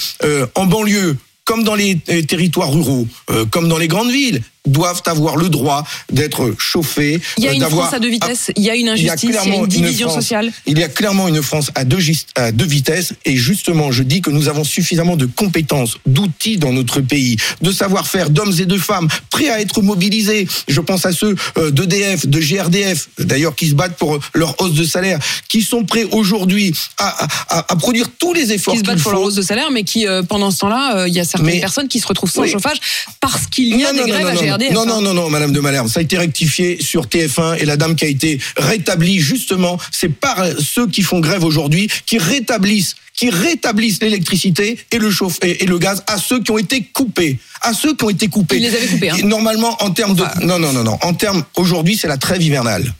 en 0.55 0.65
banlieue 0.65 1.17
comme 1.47 1.63
dans 1.63 1.75
les 1.75 1.97
euh, 2.09 2.21
territoires 2.23 2.71
ruraux, 2.71 3.07
euh, 3.31 3.45
comme 3.45 3.69
dans 3.69 3.77
les 3.77 3.87
grandes 3.87 4.11
villes, 4.11 4.43
doivent 4.67 5.01
avoir 5.05 5.37
le 5.37 5.49
droit 5.49 5.83
d'être 6.11 6.53
chauffés. 6.57 7.19
Il 7.37 7.43
y 7.43 7.47
a 7.47 7.51
euh, 7.51 7.53
une 7.55 7.63
France 7.63 7.93
à 7.93 7.99
deux 7.99 8.09
vitesses, 8.09 8.51
il 8.55 8.63
y 8.63 8.69
a 8.69 8.75
une 8.75 8.91
il 8.95 9.03
y 9.03 9.09
a 9.09 9.13
injustice, 9.13 9.29
il 9.29 9.35
y 9.35 9.37
a 9.37 9.43
une 9.55 9.61
une 9.61 9.67
division 9.67 10.09
France. 10.09 10.21
sociale. 10.21 10.51
il 10.65 10.77
y 10.79 10.83
a 10.83 10.89
clairement 10.89 11.27
une 11.27 11.41
France 11.41 11.71
à 11.75 11.83
deux, 11.85 11.99
gis- 11.99 12.25
à 12.35 12.51
deux 12.51 12.65
vitesses 12.65 13.13
et 13.25 13.35
justement, 13.35 13.91
je 13.91 14.03
dis 14.03 14.21
que 14.21 14.29
nous 14.29 14.47
avons 14.49 14.63
suffisamment 14.63 15.15
de 15.17 15.25
compétences, 15.25 15.97
d'outils 16.05 16.57
dans 16.57 16.73
notre 16.73 17.01
pays, 17.01 17.37
de 17.61 17.71
savoir-faire 17.71 18.29
d'hommes 18.29 18.53
et 18.59 18.65
de 18.65 18.77
femmes 18.77 19.07
prêts 19.29 19.49
à 19.49 19.59
être 19.61 19.81
mobilisés. 19.81 20.47
Je 20.67 20.81
pense 20.81 21.05
à 21.05 21.11
ceux 21.11 21.35
euh, 21.57 21.71
d'EDF, 21.71 22.27
de 22.27 22.39
GRDF, 22.39 23.09
d'ailleurs 23.19 23.55
qui 23.55 23.67
se 23.69 23.73
battent 23.75 23.97
pour 23.97 24.19
leur 24.33 24.59
hausse 24.61 24.73
de 24.73 24.83
salaire, 24.83 25.19
qui 25.49 25.61
sont 25.61 25.83
prêts 25.85 26.05
aujourd'hui 26.11 26.73
à, 26.97 27.07
à- 27.23 27.27
à- 27.49 27.73
à 27.73 27.75
produire 27.75 28.07
tous 28.19 28.33
les 28.33 28.51
efforts 28.51 28.73
qui 28.73 28.79
se 28.79 28.85
battent 28.85 29.01
pour 29.01 29.11
leur 29.11 29.21
hausse 29.21 29.35
de 29.35 29.41
salaire, 29.41 29.71
mais 29.71 29.83
qui, 29.83 30.07
euh, 30.07 30.23
pendant 30.23 30.51
ce 30.51 30.59
temps-là, 30.59 30.97
euh, 30.97 31.07
il 31.07 31.13
y 31.13 31.19
a 31.19 31.23
certaines 31.25 31.47
Mais- 31.53 31.59
personnes 31.59 31.87
qui 31.87 31.99
se 31.99 32.07
retrouvent 32.07 32.31
sans 32.31 32.41
Oui. 32.43 32.49
chauffage 32.51 32.77
parce 33.19 33.47
qu'il 33.47 33.75
y 33.77 33.85
a 33.85 33.93
des 33.93 33.99
grèves 34.09 34.27
à 34.27 34.33
non, 34.33 34.41
Non, 34.71 34.85
non, 34.85 35.01
non, 35.01 35.13
non, 35.13 35.29
Madame 35.29 35.51
de 35.51 35.59
Malherbe, 35.59 35.87
ça 35.87 35.99
a 35.99 36.03
été 36.03 36.17
rectifié 36.17 36.81
sur 36.81 37.07
TF1 37.07 37.57
et 37.59 37.65
la 37.65 37.77
dame 37.77 37.95
qui 37.95 38.05
a 38.05 38.07
été 38.07 38.39
rétablie 38.57 39.19
justement, 39.19 39.79
c'est 39.91 40.09
par 40.09 40.43
ceux 40.59 40.87
qui 40.87 41.01
font 41.03 41.19
grève 41.19 41.43
aujourd'hui 41.43 41.89
qui 42.05 42.17
rétablissent 42.17 42.95
qui 43.17 43.31
rétablissent 43.31 44.01
l'électricité 44.01 44.77
et 44.91 44.99
le 44.99 45.09
chauffe 45.09 45.39
et, 45.41 45.65
le 45.65 45.79
gaz 45.79 46.03
à 46.05 46.17
ceux 46.19 46.41
qui 46.41 46.51
ont 46.51 46.57
été 46.57 46.83
coupés, 46.83 47.39
à 47.61 47.73
ceux 47.73 47.95
qui 47.95 48.03
ont 48.05 48.09
été 48.09 48.27
coupés. 48.27 48.57
Ils 48.57 48.61
les 48.61 48.75
avaient 48.75 48.85
coupés, 48.85 49.09
hein. 49.09 49.17
Normalement, 49.23 49.75
en 49.81 49.89
termes 49.89 50.15
de, 50.15 50.21
Enfin- 50.21 50.45
non, 50.45 50.59
non, 50.59 50.71
non, 50.71 50.83
non, 50.83 50.99
en 51.01 51.13
termes 51.15 51.43
aujourd'hui, 51.55 51.97
c'est 51.97 52.07
la 52.07 52.17
trêve 52.17 52.43
hivernale. 52.43 52.93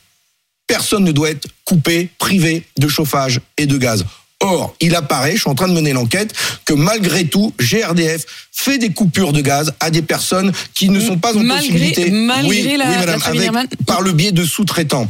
Personne 0.65 1.03
ne 1.03 1.11
doit 1.11 1.29
être 1.29 1.47
coupé, 1.63 2.09
privé 2.17 2.63
de 2.79 2.87
chauffage 2.87 3.39
et 3.57 3.67
de 3.67 3.77
gaz. 3.77 4.05
Or, 4.39 4.75
il 4.81 4.93
apparaît, 4.95 5.33
je 5.35 5.41
suis 5.41 5.49
en 5.49 5.55
train 5.55 5.67
de 5.67 5.73
mener 5.73 5.93
l'enquête, 5.93 6.31
que 6.63 6.73
malgré 6.73 7.25
tout, 7.25 7.53
GRDF 7.59 8.23
fait 8.51 8.77
des 8.77 8.91
coupures 8.91 9.33
de 9.33 9.41
gaz 9.41 9.73
à 9.79 9.89
des 9.89 10.03
personnes 10.03 10.51
qui 10.75 10.89
ne 10.89 10.99
sont 10.99 11.17
pas 11.17 11.35
en 11.35 11.39
Malgré- 11.39 11.57
possibilité. 11.69 12.11
malgré 12.11 12.47
oui, 12.49 12.77
la- 12.77 12.85
oui, 12.89 12.95
madame, 12.97 13.21
avec- 13.25 13.69
par 13.87 14.01
le 14.01 14.11
biais 14.11 14.31
de 14.31 14.43
sous-traitants. 14.45 15.09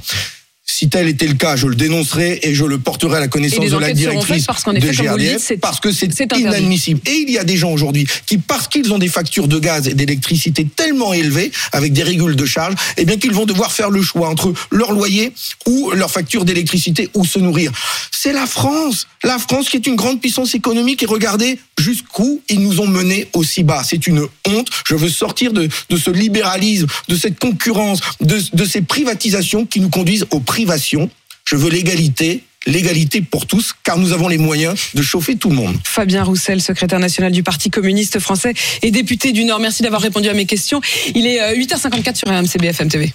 Si 0.69 0.89
tel 0.89 1.07
était 1.07 1.27
le 1.27 1.33
cas, 1.33 1.55
je 1.55 1.65
le 1.65 1.75
dénoncerai 1.75 2.41
et 2.43 2.53
je 2.53 2.65
le 2.65 2.77
porterai 2.77 3.17
à 3.17 3.19
la 3.21 3.29
connaissance 3.29 3.69
de 3.69 3.77
la 3.77 3.93
directrice 3.93 4.45
parce 4.45 4.65
de 4.65 4.77
effet, 4.77 5.03
GRDF, 5.03 5.47
dites, 5.47 5.61
parce 5.61 5.79
que 5.79 5.91
c'est 5.93 6.13
inadmissible. 6.37 6.99
Et 7.07 7.23
il 7.25 7.31
y 7.31 7.39
a 7.39 7.45
des 7.45 7.55
gens 7.55 7.71
aujourd'hui 7.71 8.05
qui, 8.25 8.37
parce 8.37 8.67
qu'ils 8.67 8.91
ont 8.91 8.99
des 8.99 9.07
factures 9.07 9.47
de 9.47 9.59
gaz 9.59 9.87
et 9.87 9.93
d'électricité 9.93 10.65
tellement 10.65 11.13
élevées, 11.13 11.51
avec 11.71 11.93
des 11.93 12.03
régules 12.03 12.35
de 12.35 12.45
charge, 12.45 12.75
eh 12.97 13.05
bien 13.05 13.17
qu'ils 13.17 13.33
vont 13.33 13.45
devoir 13.45 13.71
faire 13.71 13.89
le 13.89 14.01
choix 14.03 14.29
entre 14.29 14.53
leur 14.69 14.91
loyer 14.91 15.31
ou 15.65 15.91
leur 15.91 16.11
facture 16.11 16.43
d'électricité 16.43 17.09
ou 17.15 17.25
se 17.25 17.39
nourrir. 17.39 17.71
C'est 18.11 18.33
la 18.33 18.45
France, 18.45 19.07
la 19.23 19.39
France 19.39 19.69
qui 19.69 19.77
est 19.77 19.87
une 19.87 19.95
grande 19.95 20.19
puissance 20.19 20.53
économique 20.53 21.01
et 21.01 21.05
regardez 21.05 21.59
jusqu'où 21.79 22.41
ils 22.49 22.59
nous 22.59 22.81
ont 22.81 22.87
menés 22.87 23.27
aussi 23.33 23.63
bas. 23.63 23.83
C'est 23.83 24.05
une 24.05 24.27
honte. 24.47 24.67
Je 24.85 24.95
veux 24.95 25.09
sortir 25.09 25.53
de, 25.53 25.69
de 25.89 25.97
ce 25.97 26.11
libéralisme, 26.11 26.87
de 27.07 27.15
cette 27.15 27.39
concurrence, 27.39 27.99
de, 28.19 28.37
de 28.53 28.65
ces 28.65 28.81
privatisations 28.81 29.65
qui 29.65 29.79
nous 29.79 29.89
conduisent 29.89 30.25
aux 30.31 30.39
privations. 30.57 31.07
Je 31.45 31.55
veux 31.55 31.69
l'égalité, 31.69 32.41
l'égalité 32.65 33.21
pour 33.21 33.45
tous, 33.45 33.75
car 33.83 33.99
nous 33.99 34.11
avons 34.11 34.27
les 34.27 34.39
moyens 34.39 34.75
de 34.95 35.03
chauffer 35.03 35.35
tout 35.35 35.49
le 35.49 35.55
monde. 35.55 35.77
Fabien 35.83 36.23
Roussel, 36.23 36.61
secrétaire 36.61 36.97
national 36.99 37.31
du 37.31 37.43
Parti 37.43 37.69
communiste 37.69 38.17
français 38.17 38.55
et 38.81 38.89
député 38.89 39.33
du 39.33 39.45
Nord. 39.45 39.59
Merci 39.59 39.83
d'avoir 39.83 40.01
répondu 40.01 40.29
à 40.29 40.33
mes 40.33 40.47
questions. 40.47 40.81
Il 41.13 41.27
est 41.27 41.39
euh, 41.39 41.55
8h54 41.55 42.15
sur 42.15 42.27
RMC 42.27 42.57
BFM 42.59 42.89
TV. 42.89 43.13